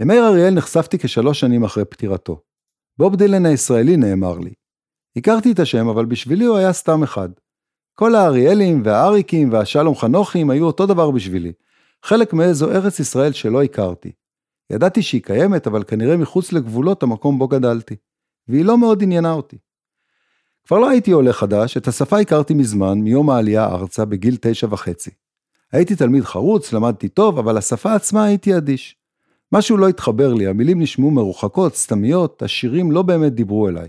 למאיר 0.00 0.26
אריאל 0.28 0.54
נחשפתי 0.54 0.98
כשלוש 0.98 1.40
שנים 1.40 1.64
אחרי 1.64 1.84
פטירתו. 1.84 2.40
בוב 2.98 3.16
דילן 3.16 3.46
הישראלי 3.46 3.96
נאמר 3.96 4.38
לי. 4.38 4.52
הכרתי 5.18 5.52
את 5.52 5.58
השם, 5.58 5.88
אבל 5.88 6.04
בשבילי 6.04 6.44
הוא 6.44 6.56
היה 6.56 6.72
סתם 6.72 7.02
אחד. 7.02 7.28
כל 7.94 8.14
האריאלים 8.14 8.82
והאריקים 8.84 9.52
והשלום 9.52 9.94
חנוכים 9.94 10.50
היו 10.50 10.66
אותו 10.66 10.86
דבר 10.86 11.10
בשבילי. 11.10 11.52
חלק 12.02 12.32
מאיזו 12.32 12.70
ארץ 12.70 13.00
ישראל 13.00 13.32
שלא 13.32 13.62
הכרתי. 13.62 14.12
ידעתי 14.70 15.02
שהיא 15.02 15.22
קיימת, 15.22 15.66
אבל 15.66 15.84
כנראה 15.84 16.16
מחוץ 16.16 16.52
לגבולות 16.52 17.02
המקום 17.02 17.38
בו 17.38 17.48
גדלתי. 17.48 17.96
והיא 18.48 18.64
לא 18.64 18.78
מאוד 18.78 19.02
עניינה 19.02 19.32
אותי. 19.32 19.58
כבר 20.66 20.78
לא 20.78 20.88
הייתי 20.88 21.10
עולה 21.10 21.32
חדש, 21.32 21.76
את 21.76 21.88
השפה 21.88 22.18
הכרתי 22.18 22.54
מזמן, 22.54 22.98
מיום 22.98 23.30
העלייה 23.30 23.66
ארצה, 23.66 24.04
בגיל 24.04 24.36
תשע 24.40 24.66
וחצי. 24.70 25.10
הייתי 25.72 25.96
תלמיד 25.96 26.24
חרוץ, 26.24 26.72
למדתי 26.72 27.08
טוב, 27.08 27.38
אבל 27.38 27.58
השפה 27.58 27.94
עצמה 27.94 28.24
הייתי 28.24 28.56
אדיש. 28.56 28.96
משהו 29.52 29.76
לא 29.76 29.88
התחבר 29.88 30.34
לי, 30.34 30.46
המילים 30.46 30.80
נשמעו 30.80 31.10
מרוחקות, 31.10 31.74
סתמיות, 31.74 32.42
השירים 32.42 32.92
לא 32.92 33.02
באמת 33.02 33.34
דיברו 33.34 33.68
אליי. 33.68 33.88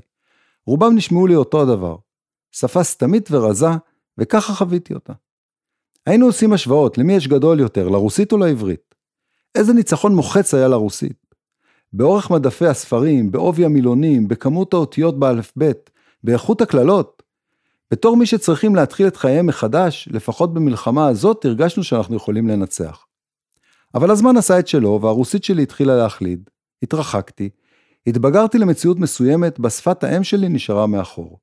רובם 0.70 0.96
נשמעו 0.96 1.28
לי 1.28 1.36
אותו 1.36 1.62
הדבר. 1.62 1.96
שפה 2.52 2.84
סתמית 2.84 3.30
ורזה, 3.32 3.68
וככה 4.18 4.54
חוויתי 4.54 4.94
אותה. 4.94 5.14
היינו 6.06 6.26
עושים 6.26 6.54
השוואות, 6.54 6.98
למי 6.98 7.14
יש 7.14 7.28
גדול 7.28 7.60
יותר, 7.60 7.90
לרוסית 7.90 8.32
או 8.32 8.38
לעברית? 8.38 8.96
איזה 9.56 9.74
ניצחון 9.74 10.16
מוחץ 10.16 10.54
היה 10.54 10.68
לרוסית. 10.68 11.36
באורך 11.94 12.32
מדפי 12.32 12.68
הספרים, 12.68 13.32
בעובי 13.32 13.66
המילונים, 13.66 14.28
בכמות 14.28 14.74
האותיות 14.74 15.20
באלף-בית, 15.20 15.90
באיכות 16.24 16.62
הקללות. 16.62 17.24
בתור 17.92 18.18
מי 18.18 18.26
שצריכים 18.26 18.76
להתחיל 18.76 19.08
את 19.08 19.18
חייהם 19.18 19.48
מחדש, 19.48 20.10
לפחות 20.12 20.54
במלחמה 20.54 21.08
הזאת 21.08 21.46
הרגשנו 21.46 21.84
שאנחנו 21.84 22.16
יכולים 22.16 22.48
לנצח. 22.48 23.06
אבל 23.96 24.12
הזמן 24.12 24.38
עשה 24.38 24.60
את 24.60 24.68
שלו, 24.68 25.00
והרוסית 25.02 25.44
שלי 25.44 25.64
התחילה 25.64 25.96
להחליד. 25.96 26.50
התרחקתי, 26.84 27.50
התבגרתי 28.10 28.58
למציאות 28.58 29.00
מסוימת, 29.00 29.60
בשפת 29.60 30.04
האם 30.04 30.24
שלי 30.24 30.50
נשארה 30.50 30.88
מאחור. 30.88 31.40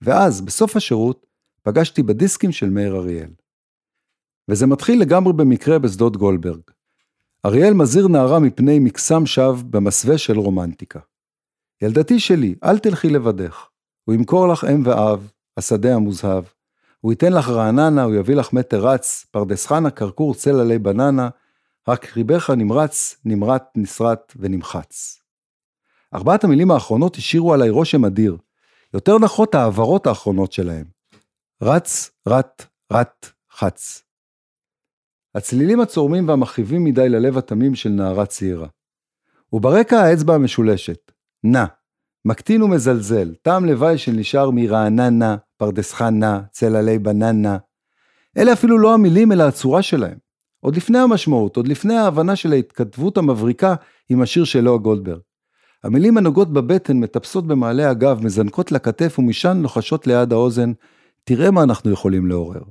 ואז, 0.00 0.40
בסוף 0.40 0.76
השירות, 0.76 1.26
פגשתי 1.62 2.02
בדיסקים 2.02 2.52
של 2.52 2.70
מאיר 2.70 2.96
אריאל. 2.96 3.30
וזה 4.48 4.66
מתחיל 4.66 5.00
לגמרי 5.00 5.32
במקרה 5.32 5.78
בשדות 5.78 6.16
גולדברג. 6.16 6.60
אריאל 7.46 7.74
מזהיר 7.74 8.08
נערה 8.08 8.38
מפני 8.38 8.78
מקסם 8.78 9.26
שווא 9.26 9.62
במסווה 9.70 10.18
של 10.18 10.38
רומנטיקה. 10.38 11.00
ילדתי 11.82 12.20
שלי, 12.20 12.54
אל 12.64 12.78
תלכי 12.78 13.08
לבדך. 13.08 13.68
הוא 14.04 14.14
ימכור 14.14 14.48
לך 14.48 14.64
אם 14.64 14.82
ואב, 14.84 15.30
השדה 15.56 15.94
המוזהב. 15.94 16.44
הוא 17.00 17.12
ייתן 17.12 17.32
לך 17.32 17.48
רעננה, 17.48 18.02
הוא 18.02 18.14
יביא 18.14 18.34
לך 18.34 18.52
מטר 18.52 18.86
רץ, 18.86 19.26
פרדס 19.30 19.66
חנה, 19.66 19.90
כרכור, 19.90 20.34
צל 20.34 20.60
עלי 20.60 20.78
בננה, 20.78 21.28
רק 21.88 22.16
ריבך 22.16 22.50
נמרץ, 22.50 23.16
נמרט, 23.24 23.64
נסרט 23.76 24.32
ונמחץ. 24.36 25.23
ארבעת 26.14 26.44
המילים 26.44 26.70
האחרונות 26.70 27.16
השאירו 27.16 27.54
עליי 27.54 27.70
רושם 27.70 28.04
אדיר. 28.04 28.36
יותר 28.94 29.18
נחות 29.18 29.54
ההעברות 29.54 30.06
האחרונות 30.06 30.52
שלהם. 30.52 30.84
רץ, 31.62 32.10
רט, 32.28 32.64
רט, 32.92 33.26
חץ. 33.50 34.02
הצלילים 35.34 35.80
הצורמים 35.80 36.28
והמכאיבים 36.28 36.84
מדי 36.84 37.08
ללב 37.08 37.38
התמים 37.38 37.74
של 37.74 37.88
נערה 37.88 38.26
צעירה. 38.26 38.68
וברקע 39.52 40.00
האצבע 40.00 40.34
המשולשת, 40.34 41.12
נע, 41.44 41.64
מקטין 42.24 42.62
ומזלזל, 42.62 43.34
טעם 43.42 43.64
לוואי 43.64 43.98
שנשאר 43.98 44.50
מרעננה, 44.50 45.36
פרדס 45.56 45.92
חנה, 45.92 46.42
צל 46.50 46.76
עלי 46.76 46.98
בננה. 46.98 47.58
אלה 48.38 48.52
אפילו 48.52 48.78
לא 48.78 48.94
המילים 48.94 49.32
אלא 49.32 49.42
הצורה 49.42 49.82
שלהם. 49.82 50.18
עוד 50.60 50.76
לפני 50.76 50.98
המשמעות, 50.98 51.56
עוד 51.56 51.68
לפני 51.68 51.96
ההבנה 51.96 52.36
של 52.36 52.52
ההתכתבות 52.52 53.16
המבריקה 53.16 53.74
עם 54.08 54.22
השיר 54.22 54.44
של 54.44 54.64
לאה 54.64 54.78
גולדברג. 54.78 55.20
המילים 55.84 56.16
הנוגעות 56.16 56.52
בבטן 56.52 56.96
מטפסות 56.96 57.46
במעלה 57.46 57.90
הגב, 57.90 58.24
מזנקות 58.24 58.72
לכתף 58.72 59.18
ומשם 59.18 59.58
לוחשות 59.62 60.06
ליד 60.06 60.32
האוזן, 60.32 60.72
תראה 61.24 61.50
מה 61.50 61.62
אנחנו 61.62 61.90
יכולים 61.90 62.26
לעורר. 62.26 62.62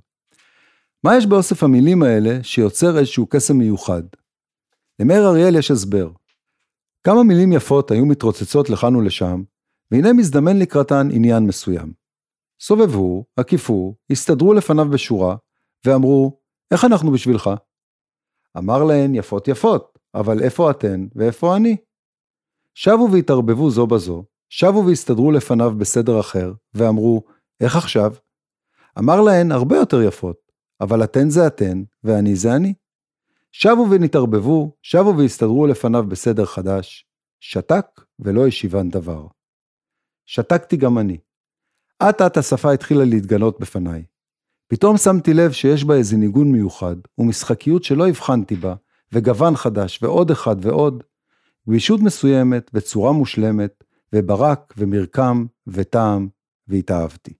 מה 1.04 1.18
יש 1.18 1.26
באוסף 1.26 1.64
המילים 1.64 2.04
האלה 2.04 2.44
שיוצר 2.44 2.98
איזשהו 2.98 3.28
קסם 3.30 3.58
מיוחד? 3.58 4.04
למאיר 5.00 5.28
אריאל 5.28 5.56
יש 5.56 5.72
הסבר. 5.72 6.12
כמה 7.04 7.24
מילים 7.24 7.54
יפות 7.54 7.92
היו 7.92 8.06
מתרוצצות 8.06 8.70
לכאן 8.70 8.96
ולשם, 8.96 9.44
והנה 9.92 10.14
מזדמן 10.14 10.60
לקראתן 10.60 11.08
עניין 11.12 11.44
מסוים. 11.44 11.94
סובבו, 12.62 13.26
עקיפו, 13.38 13.96
הסתדרו 14.10 14.54
לפניו 14.54 14.86
בשורה, 14.90 15.36
ואמרו, 15.86 16.40
איך 16.72 16.86
אנחנו 16.86 17.12
בשבילך? 17.12 17.50
אמר 18.58 18.84
להן 18.84 19.16
יפות 19.16 19.48
יפות, 19.48 20.00
אבל 20.16 20.44
איפה 20.44 20.72
אתן 20.72 21.08
ואיפה 21.16 21.56
אני? 21.56 21.78
שבו 22.74 23.10
והתערבבו 23.12 23.70
זו 23.70 23.88
בזו, 23.88 24.24
שבו 24.50 24.86
והסתדרו 24.86 25.32
לפניו 25.32 25.74
בסדר 25.78 26.20
אחר, 26.20 26.54
ואמרו, 26.74 27.24
איך 27.62 27.76
עכשיו? 27.76 28.14
אמר 29.00 29.22
להן 29.22 29.52
הרבה 29.52 29.78
יותר 29.78 30.02
יפות, 30.02 30.38
אבל 30.82 31.04
אתן 31.04 31.30
זה 31.30 31.48
אתן, 31.48 31.84
ואני 32.04 32.36
זה 32.36 32.56
אני. 32.56 32.74
שבו 33.52 33.88
ונתערבבו, 33.92 34.72
שבו 34.82 35.18
והסתדרו 35.18 35.68
לפניו 35.68 36.04
בסדר 36.04 36.46
חדש, 36.46 37.06
שתק 37.40 37.86
ולא 38.20 38.48
השיבן 38.48 38.90
דבר. 38.90 39.28
שתקתי 40.26 40.78
גם 40.78 40.98
אני. 40.98 41.18
אט 42.10 42.22
אט 42.22 42.38
השפה 42.38 42.72
התחילה 42.72 43.06
להתגלות 43.06 43.60
בפניי. 43.60 44.04
פתאום 44.68 44.98
שמתי 44.98 45.34
לב 45.34 45.52
שיש 45.52 45.84
בה 45.84 45.96
איזה 45.96 46.18
ניגון 46.18 46.52
מיוחד, 46.52 46.96
ומשחקיות 47.18 47.84
שלא 47.84 48.08
הבחנתי 48.08 48.56
בה, 48.56 48.76
וגוון 49.12 49.56
חדש, 49.56 50.00
ועוד 50.04 50.32
אחד 50.32 50.56
ועוד. 50.66 51.04
גמישות 51.68 52.02
מסוימת, 52.02 52.72
וצורה 52.74 53.12
מושלמת, 53.12 53.84
וברק, 54.14 54.74
ומרקם, 54.78 55.46
וטעם, 55.68 56.28
והתאהבתי. 56.68 57.34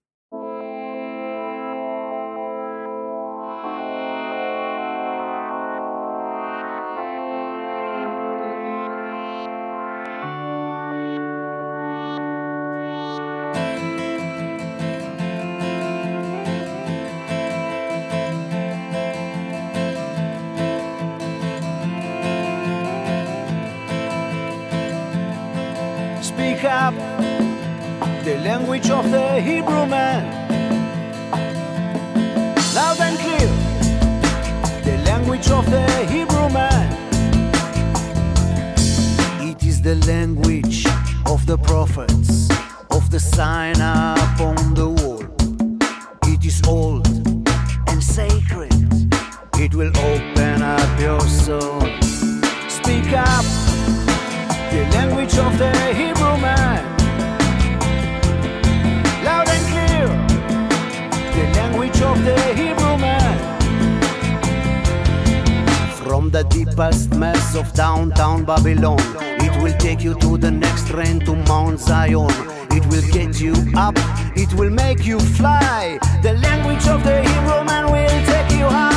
Mount 71.48 71.80
Zion. 71.80 72.30
It 72.70 72.84
will 72.86 73.08
get 73.12 73.40
you 73.40 73.54
up, 73.76 73.94
it 74.36 74.52
will 74.54 74.70
make 74.70 75.04
you 75.04 75.18
fly. 75.20 75.98
The 76.22 76.34
language 76.34 76.86
of 76.88 77.02
the 77.04 77.22
Hebrew 77.22 77.64
man 77.64 77.84
will 77.92 78.26
take 78.26 78.50
you 78.58 78.66
high. 78.66 78.93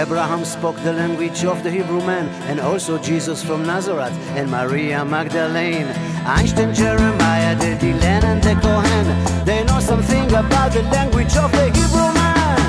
Abraham 0.00 0.46
spoke 0.46 0.76
the 0.76 0.94
language 0.94 1.44
of 1.44 1.62
the 1.62 1.70
Hebrew 1.70 2.00
man, 2.00 2.26
and 2.48 2.58
also 2.58 2.96
Jesus 2.96 3.44
from 3.44 3.66
Nazareth 3.66 4.14
and 4.34 4.50
Maria 4.50 5.04
Magdalene. 5.04 5.88
Einstein, 6.24 6.72
Jeremiah, 6.72 7.54
the 7.54 7.76
Dylan, 7.76 8.24
and 8.24 8.42
the 8.42 8.54
Kohen. 8.62 9.44
They 9.44 9.62
know 9.64 9.78
something 9.78 10.26
about 10.32 10.72
the 10.72 10.84
language 10.84 11.36
of 11.36 11.52
the 11.52 11.66
Hebrew 11.76 12.10
man. 12.16 12.60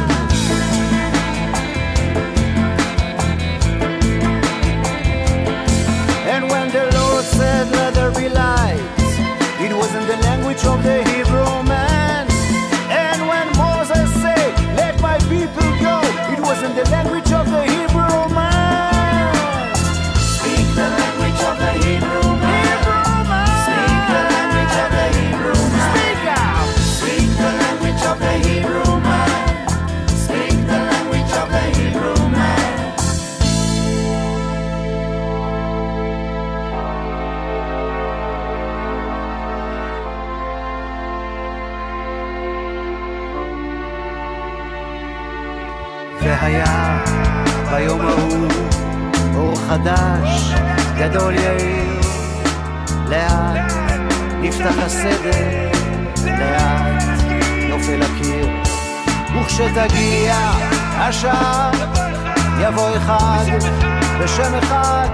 And 6.34 6.43
when 6.51 6.67
the 6.69 6.86
Lord 6.99 7.23
said, 7.23 7.71
Let 7.71 7.93
there 7.93 8.11
be 8.11 8.27
light, 8.27 8.84
it 9.61 9.73
wasn't 9.73 10.05
the 10.07 10.17
language 10.17 10.65
of 10.65 10.84
the 10.84 11.20
והיה 46.41 47.03
ביום 47.71 48.01
ההוא 48.01 48.47
אור 49.35 49.55
חדש, 49.69 50.53
גדול 50.97 51.35
יאיר, 51.35 52.01
לאט 53.09 53.73
נפתח 54.41 54.73
הסדר, 54.77 55.69
לאט 56.25 57.03
נופל 57.69 58.01
הקיר, 58.01 58.49
וכשתגיע 59.35 60.35
השעה 60.97 61.71
יבוא 62.61 62.97
אחד 62.97 63.45
בשם 64.19 64.55
אחד, 64.55 65.09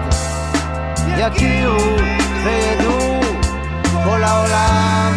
יכירו 1.17 1.95
וידעו 2.43 3.21
כל 4.03 4.23
העולם 4.23 5.13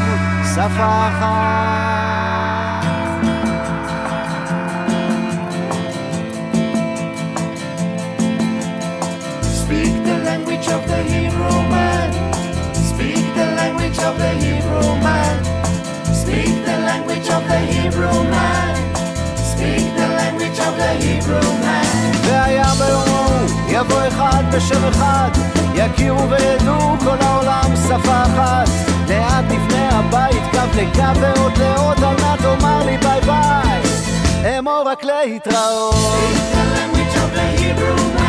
שפה 0.55 1.09
אחת. 1.09 2.00
Of 14.09 14.15
the 14.19 14.33
hero 14.43 14.83
man. 15.07 15.37
Speak 16.21 16.55
the 16.69 16.77
language 16.89 17.29
of 17.37 17.43
the 17.51 17.61
hero 17.73 18.13
man. 18.35 18.75
Speak 19.51 19.87
the 20.01 20.09
language 20.21 20.59
of 20.67 20.73
the 20.83 20.93
hero 21.05 21.43
man. 21.65 22.17
והיה 22.25 22.73
ביום 22.79 23.09
ההוא 23.09 23.49
יבוא 23.69 24.09
אחד 24.09 24.45
בשם 24.53 24.85
אחד, 24.85 25.31
יכירו 25.75 26.31
וידעו 26.31 26.97
כל 27.05 27.17
העולם 27.21 27.77
שפה 27.89 28.23
אחת. 28.23 28.69
לאט 29.09 29.45
נבנה 29.49 29.89
הבית, 29.99 30.43
קו 30.51 30.81
לקו 30.81 31.21
ואות 31.21 31.59
לאות, 31.59 31.99
אל 31.99 32.15
נא 32.23 32.37
תאמר 32.37 32.85
לי 32.87 32.99
ביי 32.99 33.21
ביי. 33.21 34.59
אמור 34.59 34.83
רק 34.87 35.05
להתראות. 35.05 35.95
Speak 35.95 36.55
the 36.55 36.65
language 36.77 37.17
of 37.23 37.35
the 37.35 37.47
hero 37.61 37.97
man. 38.15 38.20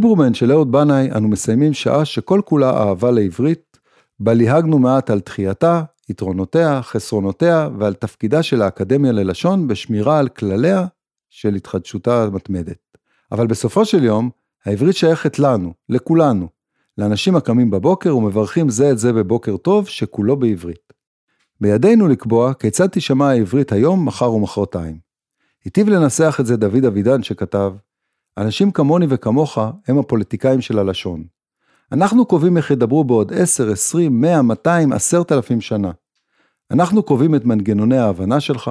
ועם 0.00 0.10
היברמן 0.10 0.34
של 0.34 0.52
אהוד 0.52 0.72
בנאי 0.72 1.10
אנו 1.16 1.28
מסיימים 1.28 1.72
שעה 1.72 2.04
שכל 2.04 2.40
כולה 2.44 2.70
אהבה 2.70 3.10
לעברית, 3.10 3.78
בה 4.20 4.34
ליהגנו 4.34 4.78
מעט 4.78 5.10
על 5.10 5.20
תחייתה, 5.20 5.82
יתרונותיה, 6.08 6.82
חסרונותיה 6.82 7.68
ועל 7.78 7.94
תפקידה 7.94 8.42
של 8.42 8.62
האקדמיה 8.62 9.12
ללשון 9.12 9.68
בשמירה 9.68 10.18
על 10.18 10.28
כלליה 10.28 10.86
של 11.30 11.54
התחדשותה 11.54 12.24
המתמדת. 12.24 12.78
אבל 13.32 13.46
בסופו 13.46 13.84
של 13.84 14.04
יום, 14.04 14.30
העברית 14.64 14.96
שייכת 14.96 15.38
לנו, 15.38 15.72
לכולנו, 15.88 16.48
לאנשים 16.98 17.36
הקמים 17.36 17.70
בבוקר 17.70 18.16
ומברכים 18.16 18.68
זה 18.68 18.90
את 18.90 18.98
זה 18.98 19.12
בבוקר 19.12 19.56
טוב 19.56 19.88
שכולו 19.88 20.36
בעברית. 20.36 20.92
בידינו 21.60 22.08
לקבוע 22.08 22.54
כיצד 22.54 22.86
תישמע 22.86 23.28
העברית 23.28 23.72
היום, 23.72 24.06
מחר 24.06 24.32
ומחרתיים. 24.32 24.98
היטיב 25.64 25.88
לנסח 25.88 26.36
את 26.40 26.46
זה 26.46 26.56
דוד 26.56 26.84
אבידן 26.84 27.22
שכתב, 27.22 27.72
אנשים 28.38 28.70
כמוני 28.70 29.06
וכמוך 29.08 29.58
הם 29.88 29.98
הפוליטיקאים 29.98 30.60
של 30.60 30.78
הלשון. 30.78 31.24
אנחנו 31.92 32.26
קובעים 32.26 32.56
איך 32.56 32.70
ידברו 32.70 33.04
בעוד 33.04 33.32
10, 33.32 33.72
20, 33.72 34.20
100, 34.20 34.42
200, 34.42 34.92
10,000 34.92 35.60
שנה. 35.60 35.90
אנחנו 36.70 37.02
קובעים 37.02 37.34
את 37.34 37.44
מנגנוני 37.44 37.98
ההבנה 37.98 38.40
שלך, 38.40 38.70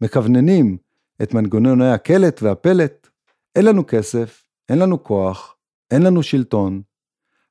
מכווננים 0.00 0.76
את 1.22 1.34
מנגנוני 1.34 1.90
הקלט 1.90 2.42
והפלט. 2.42 3.08
אין 3.56 3.64
לנו 3.64 3.86
כסף, 3.86 4.44
אין 4.68 4.78
לנו 4.78 5.04
כוח, 5.04 5.56
אין 5.90 6.02
לנו 6.02 6.22
שלטון. 6.22 6.82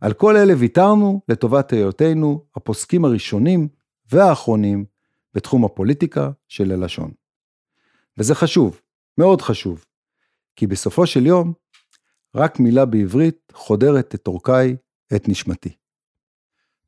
על 0.02 0.14
כל 0.14 0.38
אלה 0.38 0.54
ויתרנו 0.58 1.22
לטובת 1.30 1.72
היותנו 1.72 2.44
הפוסקים 2.56 3.06
הראשונים 3.06 3.68
והאחרונים 4.12 4.86
בתחום 5.34 5.66
הפוליטיקה 5.66 6.32
של 6.48 6.72
הלשון. 6.72 7.12
וזה 8.18 8.36
חשוב, 8.36 8.82
מאוד 9.18 9.42
חשוב, 9.42 9.86
כי 10.60 10.68
בסופו 10.68 11.08
של 11.08 11.26
יום, 11.26 11.54
רק 12.36 12.60
מילה 12.60 12.86
בעברית 12.86 13.54
חודרת 13.54 14.16
את 14.16 14.28
אורכי, 14.28 14.76
את 15.16 15.28
נשמתי. 15.30 15.70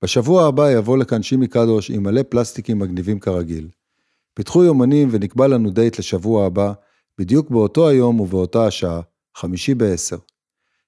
בשבוע 0.03 0.47
הבא 0.47 0.71
יבוא 0.71 0.97
לכאן 0.97 1.23
שימי 1.23 1.47
קדוש 1.47 1.91
עם 1.91 2.03
מלא 2.03 2.21
פלסטיקים 2.29 2.79
מגניבים 2.79 3.19
כרגיל. 3.19 3.69
פיתחו 4.33 4.63
יומנים 4.63 5.07
ונקבע 5.11 5.47
לנו 5.47 5.69
דייט 5.69 5.99
לשבוע 5.99 6.45
הבא, 6.45 6.73
בדיוק 7.17 7.49
באותו 7.49 7.89
היום 7.89 8.19
ובאותה 8.19 8.65
השעה, 8.65 9.01
חמישי 9.37 9.75
בעשר. 9.75 10.17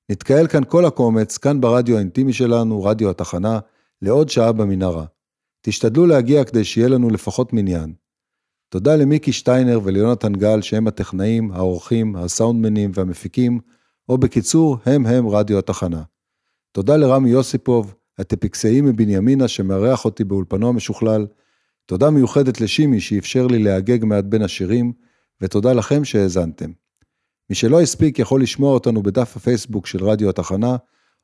נתקהל 0.09 0.47
כאן 0.47 0.63
כל 0.63 0.85
הקומץ, 0.85 1.37
כאן 1.37 1.61
ברדיו 1.61 1.95
האינטימי 1.95 2.33
שלנו, 2.33 2.83
רדיו 2.83 3.09
התחנה, 3.09 3.59
לעוד 4.01 4.29
שעה 4.29 4.51
במנהרה. 4.51 5.05
תשתדלו 5.61 6.05
להגיע 6.05 6.43
כדי 6.43 6.63
שיהיה 6.63 6.87
לנו 6.87 7.09
לפחות 7.09 7.53
מניין. 7.53 7.93
תודה 8.73 8.95
למיקי 8.95 9.31
שטיינר 9.31 9.79
וליונתן 9.83 10.33
גל 10.33 10.61
שהם 10.61 10.87
הטכנאים, 10.87 11.51
העורכים, 11.51 12.15
הסאונדמנים 12.15 12.91
והמפיקים, 12.93 13.59
או 14.09 14.17
בקיצור, 14.17 14.77
הם 14.85 15.05
הם 15.05 15.27
רדיו 15.27 15.59
התחנה. 15.59 16.03
תודה 16.71 16.97
לרמי 16.97 17.29
יוסיפוב, 17.29 17.95
הטפיקסאי 18.19 18.81
מבנימינה 18.81 19.47
שמארח 19.47 20.05
אותי 20.05 20.23
באולפנו 20.23 20.69
המשוכלל. 20.69 21.27
תודה 21.85 22.09
מיוחדת 22.09 22.61
לשימי 22.61 22.99
שאפשר 22.99 23.47
לי 23.47 23.59
להגג 23.59 24.05
מעט 24.05 24.23
בין 24.23 24.41
השירים, 24.41 24.93
ותודה 25.41 25.73
לכם 25.73 26.05
שהאזנתם. 26.05 26.71
מי 27.49 27.55
שלא 27.55 27.81
הספיק 27.81 28.19
יכול 28.19 28.41
לשמוע 28.41 28.73
אותנו 28.73 29.03
בדף 29.03 29.37
הפייסבוק 29.37 29.87
של 29.87 30.03
רדיו 30.05 30.29
התחנה, 30.29 30.75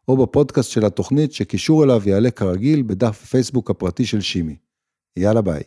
או 0.08 0.18
בפודקאסט 0.18 0.72
של 0.72 0.86
התוכנית 0.86 1.34
שקישור 1.34 1.84
אליו 1.84 2.02
יעלה 2.06 2.32
כרגיל 2.32 2.82
בדף 2.82 3.24
הפייסבוק 3.24 3.70
הפרטי 3.70 4.06
של 4.06 4.22
שימי. 4.22 4.56
יאללה 5.18 5.42
ביי. 5.42 5.64